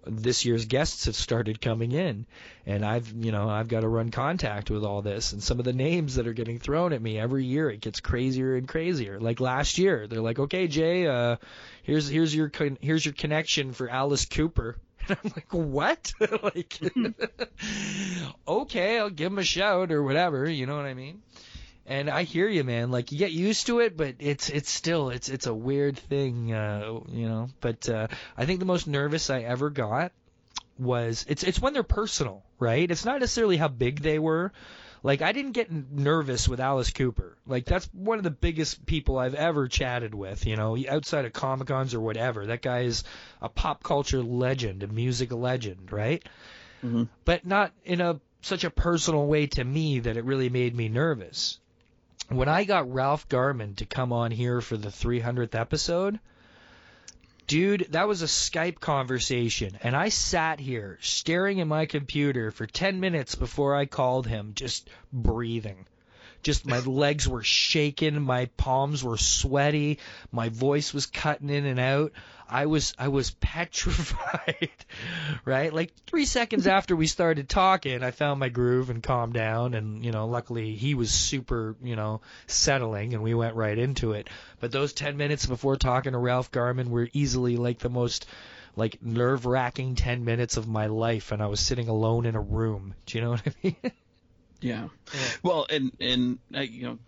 [0.06, 2.26] this year's guests have started coming in.
[2.66, 5.34] And I've you know I've got to run contact with all this.
[5.34, 8.00] And some of the names that are getting thrown at me every year it gets
[8.00, 9.20] crazier and crazier.
[9.20, 11.38] Like last year they're like okay Jay uh
[11.84, 14.78] here's here's your con- here's your connection for Alice Cooper.
[15.08, 16.14] And I'm like what?
[16.42, 16.80] Like
[18.48, 20.50] okay I'll give him a shout or whatever.
[20.50, 21.22] You know what I mean
[21.86, 22.92] and I hear you, man.
[22.92, 26.52] Like you get used to it, but it's it's still it's it's a weird thing,
[26.52, 27.50] uh, you know.
[27.62, 28.08] But uh,
[28.38, 30.12] I think the most nervous I ever got
[30.78, 32.90] was it's it's when they're personal, right?
[32.90, 34.52] It's not necessarily how big they were.
[35.04, 37.38] Like I didn't get nervous with Alice Cooper.
[37.46, 41.34] Like that's one of the biggest people I've ever chatted with, you know, outside of
[41.34, 42.48] Comic Cons or whatever.
[42.48, 43.04] That guy is
[43.40, 46.24] a pop culture legend, a music legend, right?
[46.84, 47.08] Mhm.
[47.24, 50.90] But not in a such a personal way to me that it really made me
[50.90, 51.60] nervous
[52.30, 56.20] when I got Ralph Garman to come on here for the 300th episode,
[57.48, 59.78] dude, that was a Skype conversation.
[59.82, 64.54] And I sat here staring at my computer for 10 minutes before I called him,
[64.56, 65.86] just breathing.
[66.46, 70.00] Just my legs were shaking, my palms were sweaty,
[70.32, 72.14] my voice was cutting in and out.
[72.48, 74.70] I was I was petrified,
[75.46, 75.74] right?
[75.74, 80.06] Like three seconds after we started talking, I found my groove and calmed down, and
[80.06, 84.30] you know, luckily he was super, you know, settling, and we went right into it.
[84.60, 88.28] But those ten minutes before talking to Ralph Garman were easily like the most
[88.76, 92.42] like nerve wracking ten minutes of my life, and I was sitting alone in a
[92.42, 92.94] room.
[93.08, 93.92] Do you know what I mean?
[94.66, 94.88] Yeah.
[95.44, 97.00] Well, and and uh, you know,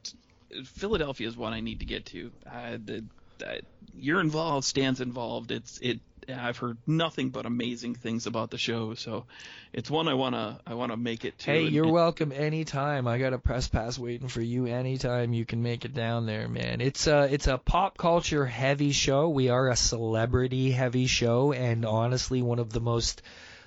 [0.66, 2.32] Philadelphia is one I need to get to.
[2.46, 3.04] Uh, the,
[3.46, 3.56] uh,
[3.96, 5.52] you're involved, Stan's involved.
[5.52, 6.00] It's it.
[6.30, 9.26] I've heard nothing but amazing things about the show, so
[9.72, 11.46] it's one I wanna I wanna make it to.
[11.52, 13.08] Hey, and- you're and- welcome anytime.
[13.08, 16.48] I got a press pass waiting for you anytime you can make it down there,
[16.50, 16.82] man.
[16.82, 19.30] It's a it's a pop culture heavy show.
[19.30, 23.22] We are a celebrity heavy show and honestly one of the most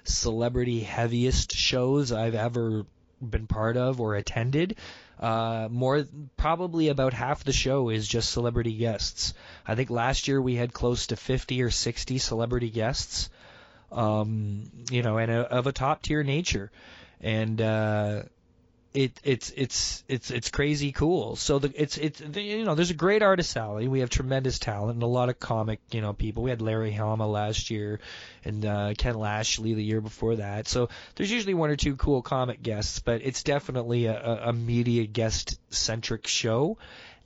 [0.05, 2.84] celebrity heaviest shows I've ever
[3.20, 4.76] been part of or attended.
[5.18, 6.06] Uh, more
[6.36, 9.34] probably about half the show is just celebrity guests.
[9.66, 13.28] I think last year we had close to 50 or 60 celebrity guests.
[13.92, 16.70] Um, you know, and a, of a top tier nature.
[17.20, 18.22] And uh
[18.93, 21.36] it it's it's it's it's crazy cool.
[21.36, 23.86] So the it's it's you know there's a great artist alley.
[23.86, 26.43] We have tremendous talent and a lot of comic you know people.
[26.43, 28.01] We had Larry Hama last year
[28.45, 30.66] and uh, Ken Lashley the year before that.
[30.66, 34.53] So there's usually one or two cool comic guests, but it's definitely a, a, a
[34.53, 36.78] media guest centric show.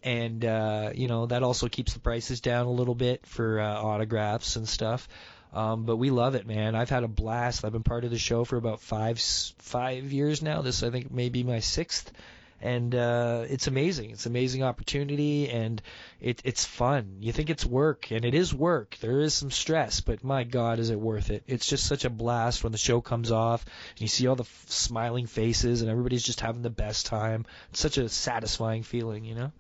[0.03, 3.75] And uh, you know that also keeps the prices down a little bit for uh,
[3.75, 5.09] autographs and stuff.
[5.55, 6.75] Um, but we love it, man.
[6.75, 7.65] I've had a blast.
[7.65, 10.63] I've been part of the show for about five five years now.
[10.63, 12.13] This I think may be my sixth,
[12.61, 14.11] and uh, it's amazing.
[14.11, 15.81] It's an amazing opportunity, and
[16.21, 17.19] it, it's fun.
[17.21, 18.97] You think it's work, and it is work.
[19.01, 21.45] There is some stress, but my God, is it worth it?
[21.47, 24.43] It's just such a blast when the show comes off, and you see all the
[24.43, 27.47] f- smiling faces, and everybody's just having the best time.
[27.71, 29.53] It's such a satisfying feeling, you know.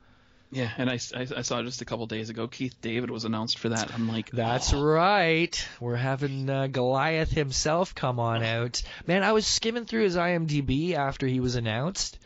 [0.54, 3.58] Yeah, and I, I, I saw just a couple days ago Keith David was announced
[3.58, 3.92] for that.
[3.92, 5.68] I'm like, That's oh, right.
[5.80, 8.80] We're having uh, Goliath himself come on out.
[9.04, 12.20] Man, I was skimming through his IMDb after he was announced.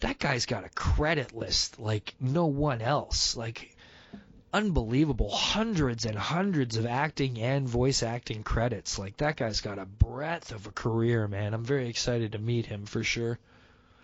[0.00, 3.36] That guy's got a credit list like no one else.
[3.36, 3.76] Like
[4.54, 5.30] unbelievable.
[5.30, 8.98] Hundreds and hundreds of acting and voice acting credits.
[8.98, 11.52] Like that guy's got a breadth of a career, man.
[11.52, 13.38] I'm very excited to meet him for sure.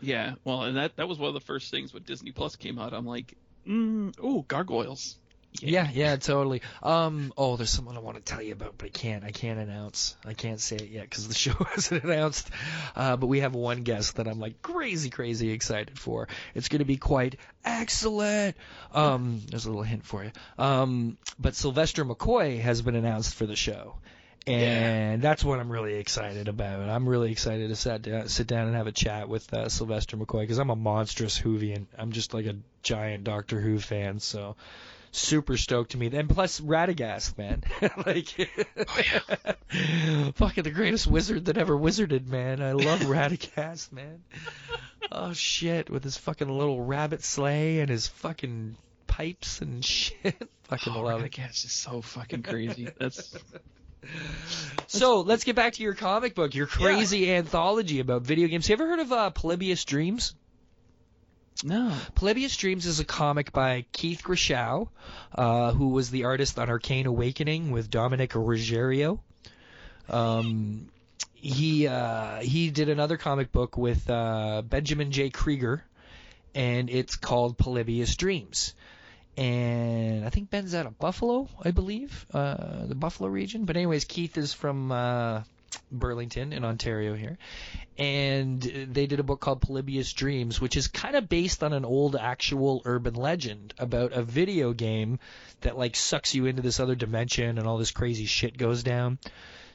[0.02, 2.78] Yeah, well, and that that was one of the first things when Disney Plus came
[2.78, 2.92] out.
[2.92, 3.34] I'm like,
[3.66, 5.16] mm, oh, gargoyles.
[5.60, 6.62] Yeah, yeah, totally.
[6.82, 9.22] Um, oh, there's someone I want to tell you about, but I can't.
[9.22, 10.16] I can't announce.
[10.24, 12.50] I can't say it yet because the show hasn't announced.
[12.96, 16.28] Uh, but we have one guest that I'm like crazy, crazy excited for.
[16.54, 18.56] It's going to be quite excellent.
[18.94, 20.32] Um, there's a little hint for you.
[20.58, 23.96] Um, but Sylvester McCoy has been announced for the show.
[24.46, 26.88] And that's what I'm really excited about.
[26.88, 30.16] I'm really excited to sit down, sit down and have a chat with uh, Sylvester
[30.16, 31.86] McCoy because I'm a monstrous Whovian.
[31.96, 34.56] I'm just like a giant Doctor Who fan, so
[35.12, 36.14] super stoked to meet.
[36.14, 37.62] And plus Radagast, man,
[38.04, 38.26] like
[40.34, 42.60] fucking the greatest wizard that ever wizarded, man.
[42.60, 44.24] I love Radagast, man.
[45.12, 48.76] Oh shit, with his fucking little rabbit sleigh and his fucking
[49.06, 50.34] pipes and shit.
[50.64, 51.20] fucking Oh, love.
[51.20, 52.88] Radagast is so fucking crazy.
[52.98, 53.36] That's
[54.86, 58.66] So let's get back to your comic book, your crazy anthology about video games.
[58.66, 60.34] Have you ever heard of uh, Polybius Dreams?
[61.64, 61.96] no.
[62.14, 64.88] Polybius Dreams is a comic by Keith Grachow,
[65.34, 69.20] uh, who was the artist on Arcane Awakening with Dominic Ruggiero.
[70.08, 70.88] Um,
[71.34, 75.30] he uh, he did another comic book with uh, Benjamin J.
[75.30, 75.84] Krieger,
[76.54, 78.74] and it's called Polybius Dreams.
[79.36, 83.64] And I think Ben's out of Buffalo, I believe, uh, the Buffalo region.
[83.64, 85.42] But anyways, Keith is from uh,
[85.90, 87.38] Burlington in Ontario here,
[87.96, 91.84] and they did a book called Polybius Dreams, which is kind of based on an
[91.84, 95.18] old actual urban legend about a video game
[95.62, 99.18] that like sucks you into this other dimension and all this crazy shit goes down.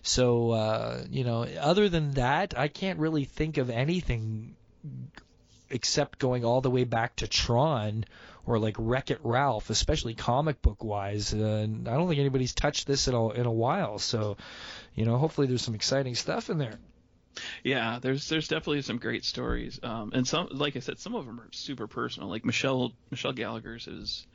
[0.03, 4.55] So uh, you know, other than that, I can't really think of anything
[5.69, 8.05] except going all the way back to Tron
[8.47, 11.33] or like Wreck It Ralph, especially comic book wise.
[11.33, 13.99] Uh, and I don't think anybody's touched this in a in a while.
[13.99, 14.37] So,
[14.95, 16.79] you know, hopefully there's some exciting stuff in there.
[17.63, 19.79] Yeah, there's there's definitely some great stories.
[19.83, 22.29] Um, and some, like I said, some of them are super personal.
[22.29, 24.25] Like Michelle Michelle Gallagher's is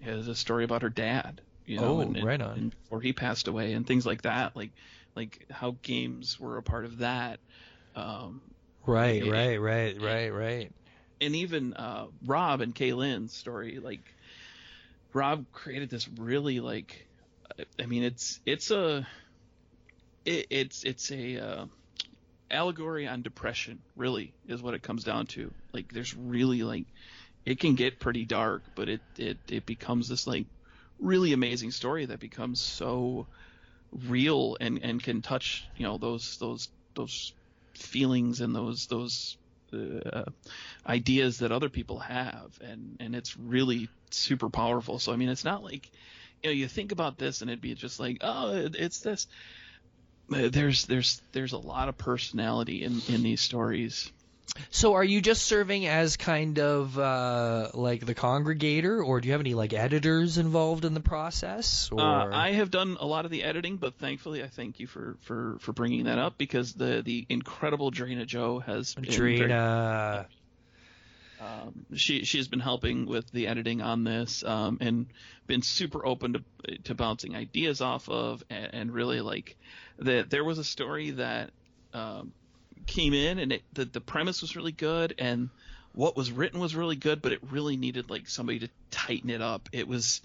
[0.00, 1.42] has a story about her dad.
[1.66, 2.72] You know, Oh, and, right on.
[2.90, 4.56] And, he passed away and things like that.
[4.56, 4.70] Like
[5.14, 7.38] like how games were a part of that.
[7.94, 8.40] Um,
[8.86, 10.72] Right, right, right, right, right.
[11.20, 14.14] And even uh, Rob and Kaylin's story, like
[15.14, 17.06] Rob created this really like,
[17.80, 19.06] I mean, it's it's a
[20.24, 21.66] it, it's it's a uh,
[22.50, 23.80] allegory on depression.
[23.96, 25.52] Really, is what it comes down to.
[25.72, 26.86] Like, there's really like
[27.44, 30.46] it can get pretty dark, but it it it becomes this like
[31.00, 33.26] really amazing story that becomes so
[34.06, 37.32] real and and can touch you know those those those
[37.74, 39.38] feelings and those those
[39.72, 40.24] uh,
[40.86, 44.98] ideas that other people have and and it's really super powerful.
[44.98, 45.90] So i mean it's not like
[46.42, 49.26] you know you think about this and it'd be just like oh it's this.
[50.30, 54.12] There's there's there's a lot of personality in in these stories
[54.70, 59.32] So are you just serving as kind of uh, like the congregator, or do you
[59.32, 61.88] have any like editors involved in the process?
[61.92, 64.86] Or Uh, I have done a lot of the editing, but thankfully, I thank you
[64.86, 69.38] for, for, for bringing that up because the, the incredible Drina Joe has been very-
[69.38, 70.26] Drina.
[71.40, 75.06] um, she she's been helping with the editing on this um, and
[75.46, 79.56] been super open to to bouncing ideas off of and, and really like
[80.00, 81.50] that there was a story that
[81.94, 82.32] um,
[82.88, 85.48] came in and it, the the premise was really good and
[85.94, 89.40] what was written was really good but it really needed like somebody to tighten it
[89.40, 90.20] up it was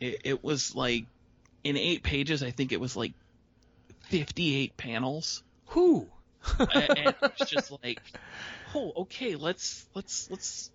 [0.00, 1.06] it, it was like
[1.64, 3.12] in eight pages I think it was like
[4.08, 6.06] 58 panels Who?
[6.58, 8.00] and and it's just like,
[8.74, 10.70] oh, okay, let's let's let's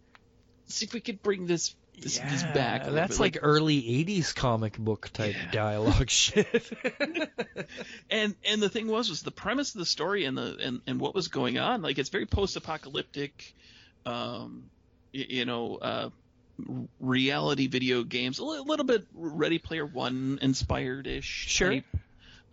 [0.67, 2.85] see if we could bring this this, this back.
[2.85, 3.19] That's bit.
[3.19, 5.51] like early '80s comic book type Yeah.
[5.51, 6.47] dialogue shit.
[8.09, 10.99] and and the thing was was the premise of the story and the and, and
[10.99, 11.81] what was going on.
[11.81, 13.53] Like it's very post-apocalyptic,
[14.05, 14.69] um,
[15.13, 16.09] y- you know, uh,
[16.99, 21.25] reality video games, a li- little bit Ready Player One inspired ish.
[21.25, 21.81] Sure.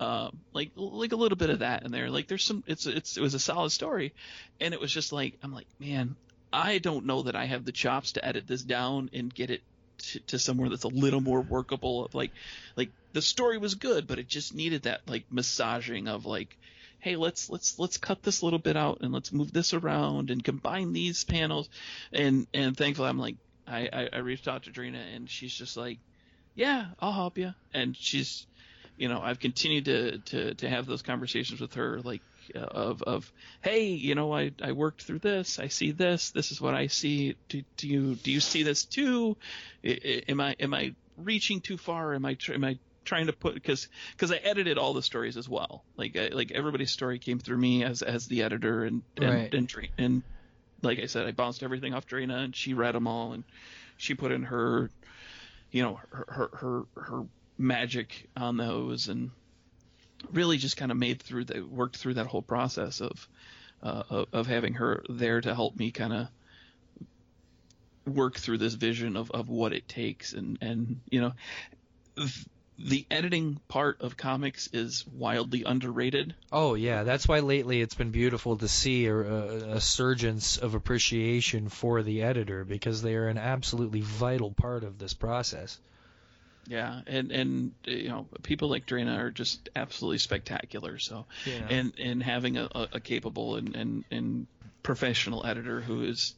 [0.01, 2.11] Um, like like a little bit of that in there.
[2.11, 4.13] Like there's some it's it's it was a solid story,
[4.61, 6.17] and it was just like I'm like man,
[6.53, 9.63] I don't know that I have the chops to edit this down and get it
[9.99, 12.05] to, to somewhere that's a little more workable.
[12.05, 12.33] Of like
[12.77, 16.57] like the story was good, but it just needed that like massaging of like,
[16.99, 20.45] hey, let's let's let's cut this little bit out and let's move this around and
[20.45, 21.69] combine these panels,
[22.13, 23.37] and and thankfully I'm like
[23.67, 25.99] I I, I reached out to Drina and she's just like,
[26.55, 28.47] yeah, I'll help you, and she's
[28.97, 32.23] you know, I've continued to, to, to have those conversations with her, like
[32.55, 33.33] of of
[33.63, 36.89] hey, you know, I, I worked through this, I see this, this is what I
[36.89, 37.37] see.
[37.49, 39.37] Do, do you do you see this too?
[39.85, 42.15] I, am I am I reaching too far?
[42.15, 45.49] Am I am I trying to put because because I edited all the stories as
[45.49, 45.85] well.
[45.97, 49.55] Like I, like everybody's story came through me as as the editor and and Right.
[49.55, 50.23] and, Dra- and
[50.83, 53.45] like I said, I bounced everything off Drina and she read them all and
[53.97, 54.91] she put in her
[55.71, 57.25] you know her her her, her
[57.59, 59.31] magic on those and
[60.31, 63.29] really just kind of made through the worked through that whole process of
[63.83, 66.29] uh, of, having her there to help me kind of
[68.07, 71.33] work through this vision of, of what it takes and and you know
[72.17, 72.47] th-
[72.79, 78.11] the editing part of comics is wildly underrated Oh yeah, that's why lately it's been
[78.11, 79.47] beautiful to see a, a,
[79.77, 84.99] a surgence of appreciation for the editor because they are an absolutely vital part of
[84.99, 85.79] this process.
[86.69, 91.67] Yeah and and you know people like Drina are just absolutely spectacular so Yeah.
[91.69, 94.47] and and having a, a, capable and, and, and
[94.83, 96.35] professional editor who is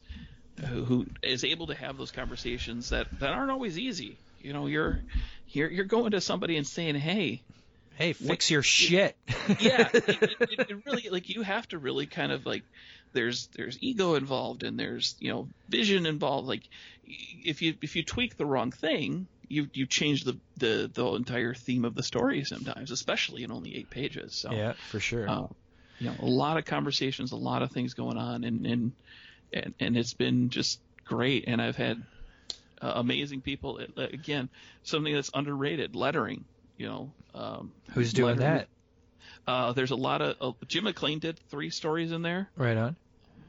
[0.59, 4.17] who, who is able to have those conversations that, that aren't always easy.
[4.39, 5.01] You know, you're
[5.49, 7.41] you're you're going to somebody and saying, "Hey,
[7.95, 9.17] Hey, fix your shit.
[9.59, 12.63] yeah," it, it, it really like you have to really kind of like
[13.13, 16.47] there's there's ego involved and there's you know vision involved.
[16.47, 16.63] Like
[17.03, 21.53] if you if you tweak the wrong thing, you you change the the the entire
[21.53, 24.35] theme of the story sometimes, especially in only eight pages.
[24.35, 25.29] So yeah, for sure.
[25.29, 25.47] uh,
[25.99, 28.91] you know, a lot of conversations, a lot of things going on, and and
[29.53, 31.45] and, and it's been just great.
[31.47, 32.01] And I've had
[32.81, 33.79] uh, amazing people.
[33.97, 34.49] Uh, Again,
[34.83, 36.45] something that's underrated: lettering.
[36.77, 38.67] You know, um, Who's doing lettering- that?
[39.47, 42.95] Uh, there's a lot of uh, Jim McLean did three stories in there, Right on.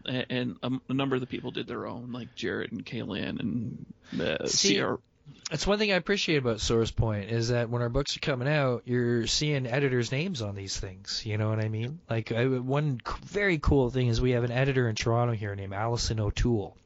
[0.07, 3.41] a- and um, a number of the people did their own, like Jarrett and Kaylin
[3.41, 3.87] and
[4.21, 4.99] uh, See, Sierra.
[5.51, 8.49] That's one thing I appreciate about Source Point is that when our books are coming
[8.49, 11.23] out, you're seeing editors' names on these things.
[11.25, 12.01] You know what I mean?
[12.11, 15.55] Like I, one c- very cool thing is we have an editor in Toronto here
[15.55, 16.77] named Allison O'Toole,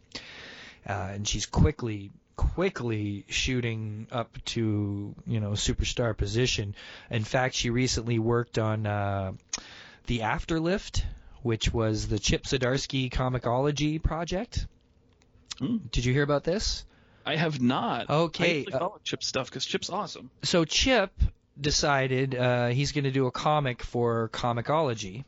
[0.86, 6.74] uh, and she's quickly quickly shooting up to you know superstar position.
[7.10, 9.32] In fact, she recently worked on uh,
[10.06, 11.02] the Afterlift,
[11.42, 14.66] which was the Chip Zdarsky Comixology project.
[15.58, 15.78] Hmm.
[15.92, 16.84] Did you hear about this?
[17.24, 18.08] I have not.
[18.08, 20.30] Okay, I uh, follow Chip stuff because Chip's awesome.
[20.42, 21.12] so Chip
[21.60, 25.24] decided uh, he's going to do a comic for Comicology,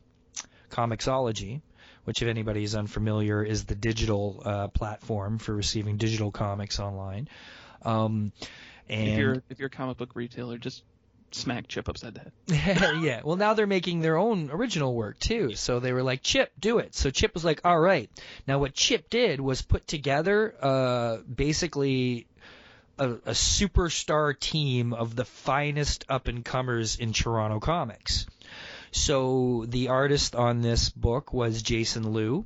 [0.71, 1.61] Comixology,
[2.05, 7.29] which, if anybody is unfamiliar, is the digital uh, platform for receiving digital comics online.
[7.83, 8.31] Um,
[8.89, 10.83] and if you're if you're a comic book retailer, just
[11.35, 13.01] smack Chip upside the head.
[13.01, 13.21] yeah.
[13.23, 15.55] Well, now they're making their own original work too.
[15.55, 16.95] So they were like, Chip, do it.
[16.95, 18.09] So Chip was like, all right.
[18.47, 22.27] Now what Chip did was put together, uh, basically.
[22.99, 28.27] A, a superstar team of the finest up and comers in Toronto comics.
[28.93, 32.45] So the artist on this book was Jason Loo,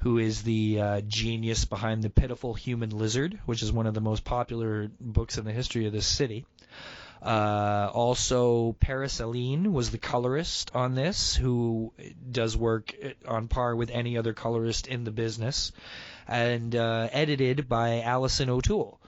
[0.00, 4.02] who is the uh, genius behind The Pitiful Human Lizard, which is one of the
[4.02, 6.44] most popular books in the history of this city.
[7.22, 11.92] Uh, also, Paris Alleyne was the colorist on this, who
[12.30, 12.94] does work
[13.26, 15.72] on par with any other colorist in the business,
[16.28, 19.00] and uh, edited by Allison O'Toole,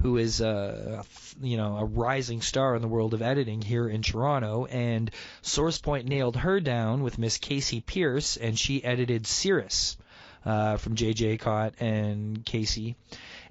[0.00, 1.04] who is a
[1.40, 4.66] you know a rising star in the world of editing here in Toronto.
[4.66, 5.10] And
[5.42, 9.96] SourcePoint nailed her down with Miss Casey Pierce, and she edited Cirrus
[10.44, 11.38] uh, from J.J.
[11.38, 12.96] Cott and Casey,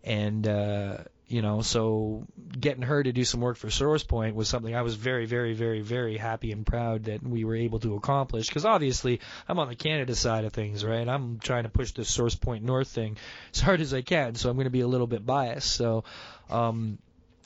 [0.04, 0.98] and uh,
[1.28, 2.28] you know, so
[2.60, 5.82] getting her to do some work for SourcePoint was something I was very, very, very,
[5.82, 8.48] very happy and proud that we were able to accomplish.
[8.48, 11.08] Because obviously, I'm on the Canada side of things, right?
[11.08, 13.18] I'm trying to push this SourcePoint North thing
[13.54, 15.72] as hard as I can, so I'm going to be a little bit biased.
[15.72, 16.04] So,
[16.52, 17.00] um,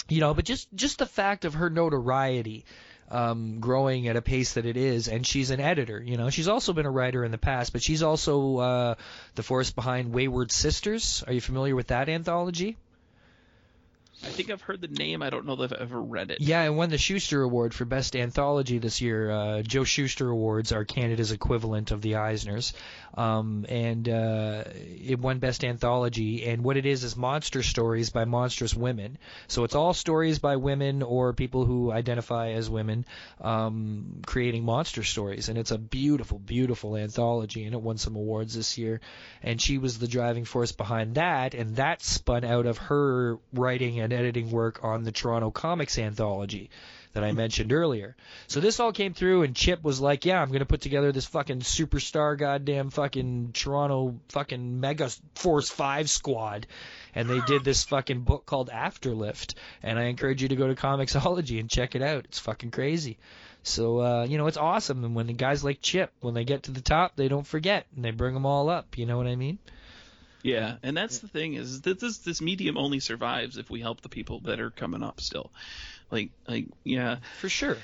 [0.10, 2.66] you know, but just just the fact of her notoriety.
[3.12, 6.00] Um, growing at a pace that it is, and she's an editor.
[6.00, 8.96] You know, she's also been a writer in the past, but she's also uh,
[9.34, 11.24] the force behind Wayward Sisters.
[11.26, 12.78] Are you familiar with that anthology?
[14.22, 15.22] I think I've heard the name.
[15.22, 16.42] I don't know that I've ever read it.
[16.42, 19.32] Yeah, it won the Shuster Award for Best Anthology this year.
[19.32, 22.74] Uh, Joe Shuster Awards are Canada's equivalent of the Eisners.
[23.14, 26.46] Um, and uh, it won Best Anthology.
[26.46, 29.18] And what it is is monster stories by monstrous women.
[29.48, 33.06] So it's all stories by women or people who identify as women
[33.40, 35.48] um, creating monster stories.
[35.48, 37.64] And it's a beautiful, beautiful anthology.
[37.64, 39.00] And it won some awards this year.
[39.42, 41.54] And she was the driving force behind that.
[41.54, 46.70] And that spun out of her writing and editing work on the Toronto Comics Anthology
[47.14, 48.16] that I mentioned earlier.
[48.48, 51.12] So this all came through, and Chip was like, "Yeah, I'm going to put together
[51.12, 56.68] this fucking superstar, goddamn fucking Toronto fucking Mega Force Five squad."
[57.16, 60.76] And they did this fucking book called Afterlift, and I encourage you to go to
[60.76, 62.26] Comixology and check it out.
[62.26, 63.18] It's fucking crazy.
[63.64, 65.04] So uh, you know, it's awesome.
[65.04, 67.88] And when the guys like Chip, when they get to the top, they don't forget,
[67.96, 68.98] and they bring them all up.
[68.98, 69.58] You know what I mean?
[70.42, 74.02] Yeah, and that's the thing is that this this medium only survives if we help
[74.02, 75.52] the people that are coming up still.
[76.12, 77.78] Like like yeah, For sure.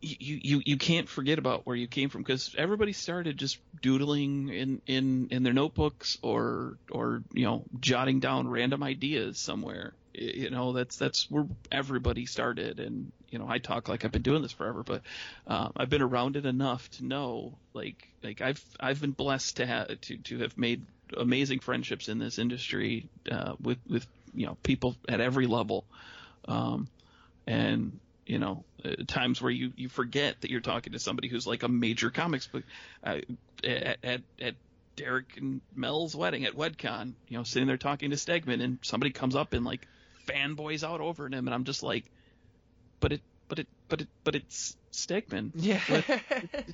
[0.00, 4.48] you you you can't forget about where you came from because everybody started just doodling
[4.48, 9.94] in in in their notebooks or or you know jotting down random ideas somewhere.
[10.14, 14.22] You know that's that's where everybody started, and you know I talk like I've been
[14.22, 15.02] doing this forever, but
[15.48, 19.66] um, I've been around it enough to know like like I've I've been blessed to
[19.66, 24.56] have to to have made amazing friendships in this industry uh, with with you know
[24.62, 25.84] people at every level.
[26.46, 26.88] Um,
[27.46, 31.46] and you know uh, times where you you forget that you're talking to somebody who's
[31.46, 32.64] like a major comics book
[33.04, 33.18] uh,
[33.64, 34.54] at, at at
[34.98, 39.12] Derek and Mel's wedding at WedCon, you know, sitting there talking to Stegman, and somebody
[39.12, 39.86] comes up and like
[40.26, 42.04] fanboys out over him, and I'm just like,
[42.98, 44.76] but it, but it, but it, but it's
[45.06, 45.52] Stegman.
[45.54, 45.80] Yeah.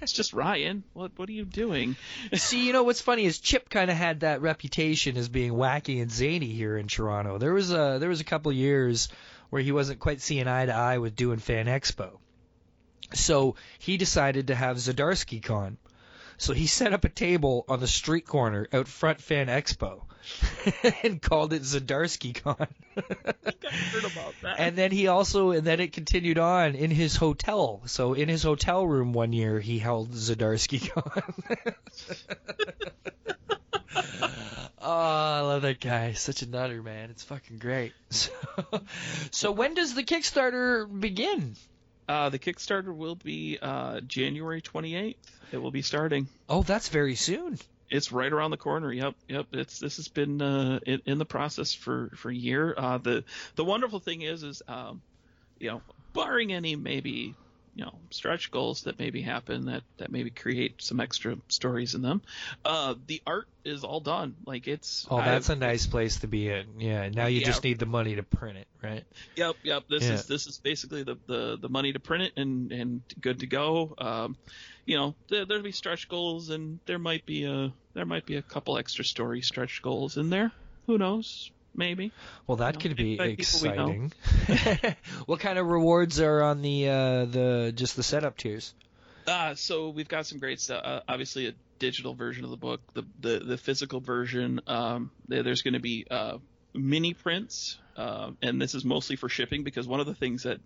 [0.00, 0.84] It's just Ryan.
[0.92, 1.96] What what are you doing?
[2.34, 6.00] See, you know what's funny is Chip kind of had that reputation as being wacky
[6.02, 7.38] and zany here in Toronto.
[7.38, 9.08] There was a there was a couple years
[9.50, 12.18] where he wasn't quite seeing eye to eye with doing Fan Expo,
[13.12, 15.78] so he decided to have Zdarsky Con.
[16.38, 20.02] So he set up a table on the street corner out front Fan Expo
[21.02, 22.56] and called it Zdarsky Con.
[22.96, 24.58] I heard about that.
[24.58, 27.82] And then he also, and then it continued on in his hotel.
[27.86, 31.74] So in his hotel room one year, he held Zdarsky Con.
[34.80, 36.12] oh, I love that guy.
[36.12, 37.10] Such a nutter, man.
[37.10, 37.92] It's fucking great.
[38.10, 38.32] So,
[39.30, 41.56] so when does the Kickstarter begin?
[42.08, 45.16] Uh, the Kickstarter will be uh, January 28th.
[45.52, 46.28] It will be starting.
[46.48, 47.58] Oh, that's very soon.
[47.90, 48.92] It's right around the corner.
[48.92, 49.46] Yep, yep.
[49.52, 52.74] It's this has been uh, in, in the process for for a year.
[52.76, 53.24] Uh, the
[53.56, 55.00] the wonderful thing is is um,
[55.58, 55.82] you know,
[56.12, 57.34] barring any maybe
[57.74, 62.02] you know stretch goals that maybe happen that that maybe create some extra stories in
[62.02, 62.22] them.
[62.64, 64.36] Uh, the art is all done.
[64.46, 65.06] Like it's.
[65.10, 66.78] Oh, that's I've- a nice place to be in.
[66.80, 67.08] Yeah.
[67.08, 67.46] Now you Yeah.
[67.46, 69.04] just need the money to print it, right?
[69.36, 69.82] Yep, yep.
[69.88, 70.12] This Yeah.
[70.14, 73.46] is this is basically the, the, the money to print it and, and good to
[73.46, 73.94] go.
[73.98, 74.36] Um,
[74.86, 78.36] you know, there, there'll be stretch goals and there might be a there might be
[78.36, 80.52] a couple extra story stretch goals in there.
[80.86, 81.50] Who knows?
[81.74, 82.12] Maybe.
[82.46, 84.12] Well, that know, could be exciting.
[85.26, 88.74] what kind of rewards are on the uh, the just the setup tiers?
[89.26, 90.82] Uh, so we've got some great stuff.
[90.84, 94.60] Uh, obviously, a digital version of the book, the the, the physical version.
[94.66, 96.38] Um, there's going to be uh,
[96.72, 100.60] mini prints, uh, and this is mostly for shipping because one of the things that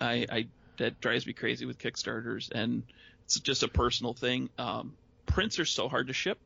[0.00, 0.46] I, I
[0.78, 2.82] that drives me crazy with Kickstarters, and
[3.24, 4.48] it's just a personal thing.
[4.58, 4.94] Um,
[5.26, 6.38] prints are so hard to ship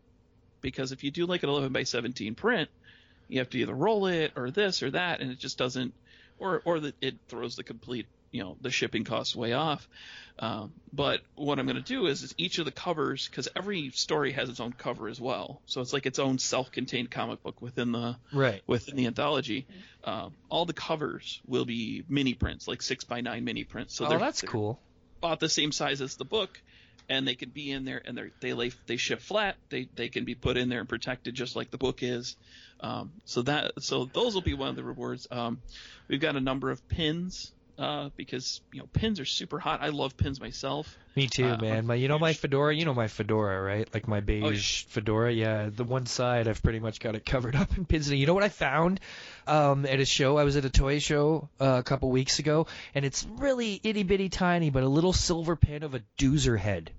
[0.61, 2.69] because if you do like an 11 by 17 print,
[3.35, 5.93] you have to either roll it or this or that, and it just doesn't,
[6.39, 9.89] or or the, it throws the complete you know the shipping costs way off.
[10.39, 13.91] Um, but what I'm going to do is, is each of the covers, because every
[13.91, 17.63] story has its own cover as well, so it's like its own self-contained comic book
[17.63, 18.63] within the Right.
[18.67, 19.67] within the anthology.
[20.03, 23.95] Um, all the covers will be mini prints, like six by nine mini prints.
[23.95, 24.81] So oh, that's they're cool.
[25.19, 26.61] about the same size as the book,
[27.09, 29.57] and they can be in there, and they they lay they ship flat.
[29.69, 32.37] They they can be put in there and protected just like the book is.
[32.81, 35.27] Um, so that so those will be one of the rewards.
[35.31, 35.61] Um,
[36.09, 37.53] we've got a number of pins.
[37.77, 39.81] Uh, because you know pins are super hot.
[39.83, 40.97] I love pins myself.
[41.17, 41.87] Me too, Uh, man.
[41.87, 42.73] My, you know my fedora.
[42.73, 43.89] You know my fedora, right?
[43.93, 45.33] Like my beige fedora.
[45.33, 48.09] Yeah, the one side I've pretty much got it covered up in pins.
[48.09, 49.01] And You know what I found
[49.49, 50.37] um, at a show?
[50.39, 54.05] I was at a toy show uh, a couple weeks ago, and it's really itty
[54.05, 56.93] bitty tiny, but a little silver pin of a doozer head.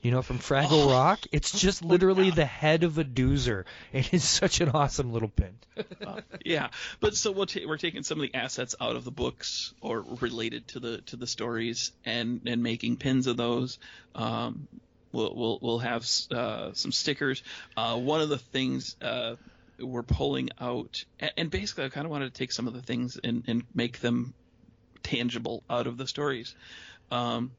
[0.00, 0.90] You know, from Fraggle Oh.
[0.90, 1.20] Rock.
[1.32, 3.64] It's just literally the head of a doozer.
[3.92, 5.58] It is such an awesome little pin.
[6.06, 6.68] Uh, yeah,
[7.00, 10.00] but so we'll ta- we're taking some of the assets out of the books or
[10.20, 13.78] related to the to the stories and and making pins of those.
[14.14, 14.68] Um,
[15.10, 17.42] we'll we'll we'll have uh, some stickers.
[17.76, 19.34] Uh, one of the things uh,
[19.80, 22.82] we're pulling out, and, and basically I kind of wanted to take some of the
[22.82, 24.32] things and and make them
[25.02, 26.54] tangible out of the stories.
[27.10, 27.50] Um,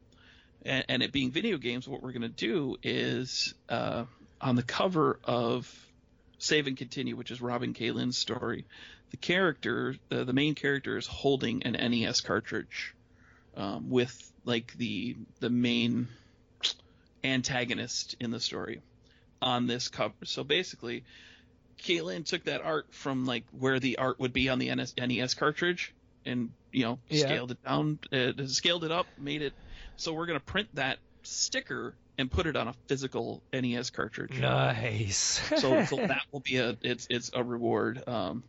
[0.65, 4.06] and, and it being video games, what we're going to do is uh,
[4.41, 5.72] on the cover of
[6.38, 8.65] Save and Continue, which is Robin Kaylin's story,
[9.11, 12.94] the character, the, the main character, is holding an NES cartridge
[13.56, 16.07] um, with like the the main
[17.23, 18.81] antagonist in the story
[19.41, 20.14] on this cover.
[20.26, 21.03] So basically,
[21.81, 25.94] Kaylin took that art from like where the art would be on the NES cartridge
[26.26, 27.26] and you know Yeah.
[27.26, 29.53] scaled it down, uh, scaled it up, made it.
[30.00, 35.42] So we're gonna print that sticker and put it on a physical NES cartridge Nice.
[35.58, 38.02] so, so that will be a it's it's a reward.
[38.08, 38.44] Um,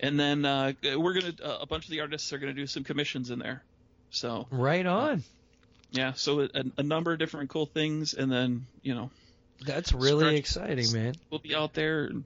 [0.00, 2.84] and then uh, we're gonna uh, a bunch of the artists are gonna do some
[2.84, 3.62] commissions in there.
[4.10, 5.22] So right on.
[5.92, 9.10] yeah, so a, a number of different cool things, and then you know
[9.64, 11.14] That's really exciting, man.
[11.30, 12.24] we'll be out there and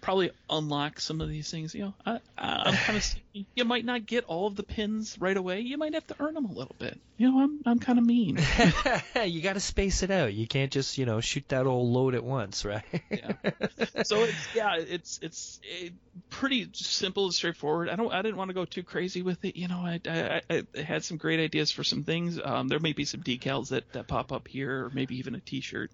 [0.00, 1.74] probably unlock some of these things.
[1.74, 3.14] You know, I, I, I'm kind of
[3.54, 5.60] you might not get all of the pins right away.
[5.60, 6.98] You might have to earn them a little bit.
[7.16, 8.38] You know, I'm I'm kind of mean.
[9.24, 10.32] you got to space it out.
[10.32, 12.84] You can't just, you know, shoot that old load at once, right?
[13.10, 13.32] Yeah.
[14.04, 15.88] so it's yeah, it's it's eh,
[16.30, 17.88] pretty simple and straightforward.
[17.88, 19.56] I don't I didn't want to go too crazy with it.
[19.56, 22.40] You know, I I, I I had some great ideas for some things.
[22.42, 25.40] Um, there may be some decals that that pop up here, or maybe even a
[25.40, 25.90] T-shirt.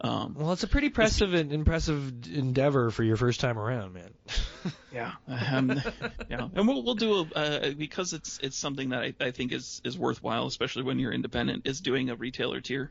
[0.00, 4.10] Um, well, it's a pretty impressive and impressive endeavor for your first time around, man.
[4.92, 5.70] yeah, um,
[6.28, 9.52] yeah, and we'll we'll do a uh, because it's it's something that I, I think
[9.52, 11.66] is is worthwhile, especially when you're independent.
[11.66, 12.90] Is doing a retailer tier.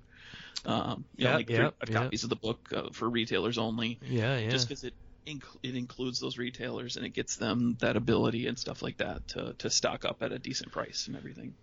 [0.66, 2.02] Um, you know, Yeah, like yeah, three yeah.
[2.04, 4.00] copies of the book uh, for retailers only.
[4.02, 4.50] Yeah, yeah.
[4.50, 4.94] just because it
[5.28, 9.28] inc- it includes those retailers and it gets them that ability and stuff like that
[9.30, 11.54] to to stock up at a decent price and everything.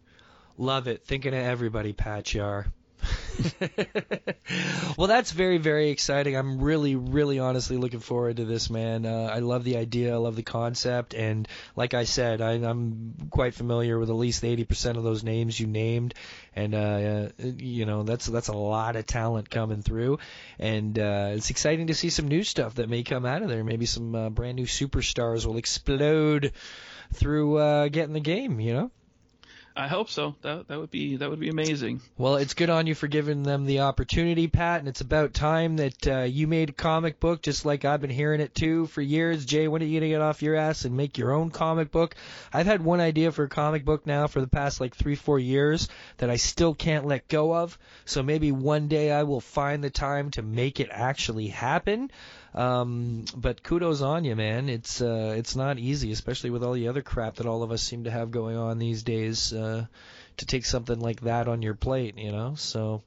[0.59, 1.05] Love it.
[1.07, 2.67] Thinking of everybody, Pat Yar.
[4.97, 6.36] well, that's very, very exciting.
[6.36, 9.06] I'm really, really honestly looking forward to this, man.
[9.06, 10.14] Uh, I love the idea.
[10.14, 11.14] I love the concept.
[11.14, 15.59] And like I said, I, I'm quite familiar with at least 80% of those names
[15.59, 16.14] you named.
[16.55, 20.18] And, uh, uh, you know, that's, that's a lot of talent coming through.
[20.59, 23.64] And, uh, it's exciting to see some new stuff that may come out of there.
[23.64, 26.52] Maybe some, uh, brand new superstars will explode
[27.12, 28.90] through, uh, getting the game, you know?
[29.77, 30.35] I hope so.
[30.43, 32.01] That that would be that would be amazing.
[32.19, 35.77] Well, it's good on you for giving them the opportunity, Pat, and it's about time
[35.77, 39.01] that uh, you made a comic book, just like I've been hearing it too for
[39.01, 39.45] years.
[39.45, 42.17] Jay, when are you gonna get off your ass and make your own comic book?
[42.53, 45.39] I've had one idea for a comic book now for the past like three, four
[45.39, 45.89] years
[46.19, 47.79] that I still can't let go of.
[48.05, 52.11] So maybe one day I will find the time to make it actually happen.
[52.55, 54.68] Um, but kudos on you, man.
[54.68, 57.82] It's uh, it's not easy, especially with all the other crap that all of us
[57.82, 59.52] seem to have going on these days.
[59.52, 59.86] Uh,
[60.40, 62.55] to take something like that on your plate, you know.
[62.56, 63.02] So,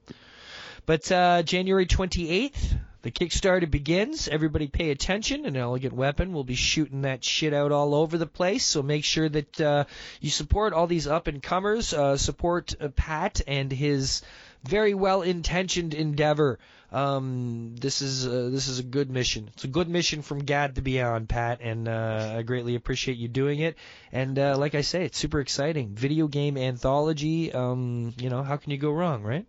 [0.86, 4.28] but uh, January 28th, the Kickstarter begins.
[4.28, 5.46] Everybody pay attention.
[5.46, 8.64] An elegant weapon will be shooting that shit out all over the place.
[8.64, 9.86] So make sure that uh,
[10.22, 11.94] you support all these up and comers.
[11.94, 14.22] Uh, support uh, Pat and his
[14.64, 16.60] very well intentioned endeavor.
[16.94, 19.50] Um, this is uh, this is a good mission.
[19.54, 23.18] It's a good mission from Gad to be on, Pat, and uh, I greatly appreciate
[23.18, 23.76] you doing it.
[24.12, 25.96] And uh, like I say, it's super exciting.
[25.96, 27.52] Video game anthology.
[27.52, 29.48] Um, you know, how can you go wrong, right?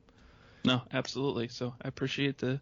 [0.65, 1.49] No, absolutely.
[1.49, 2.61] So I appreciate the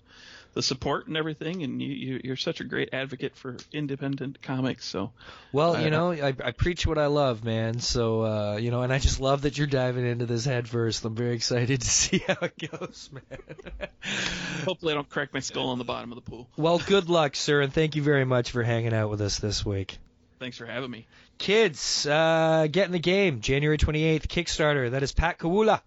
[0.54, 4.84] the support and everything, and you, you you're such a great advocate for independent comics.
[4.84, 5.12] So
[5.52, 7.78] Well, I- you know, I, I preach what I love, man.
[7.80, 11.04] So, uh, you know, and I just love that you're diving into this head first.
[11.04, 13.88] I'm very excited to see how it goes, man.
[14.64, 16.48] hopefully I don't crack my skull on the bottom of the pool.
[16.56, 19.64] well, good luck, sir, and thank you very much for hanging out with us this
[19.64, 19.98] week.
[20.38, 21.06] Thanks for having me.
[21.38, 23.40] Kids, uh, get in the game.
[23.40, 24.90] January 28th, Kickstarter.
[24.90, 25.80] That is Pat Kawula.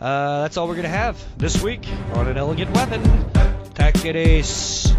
[0.00, 3.49] Uh, that's all we're going to have this week on An Elegant Weapon.
[3.80, 4.92] Take it ace.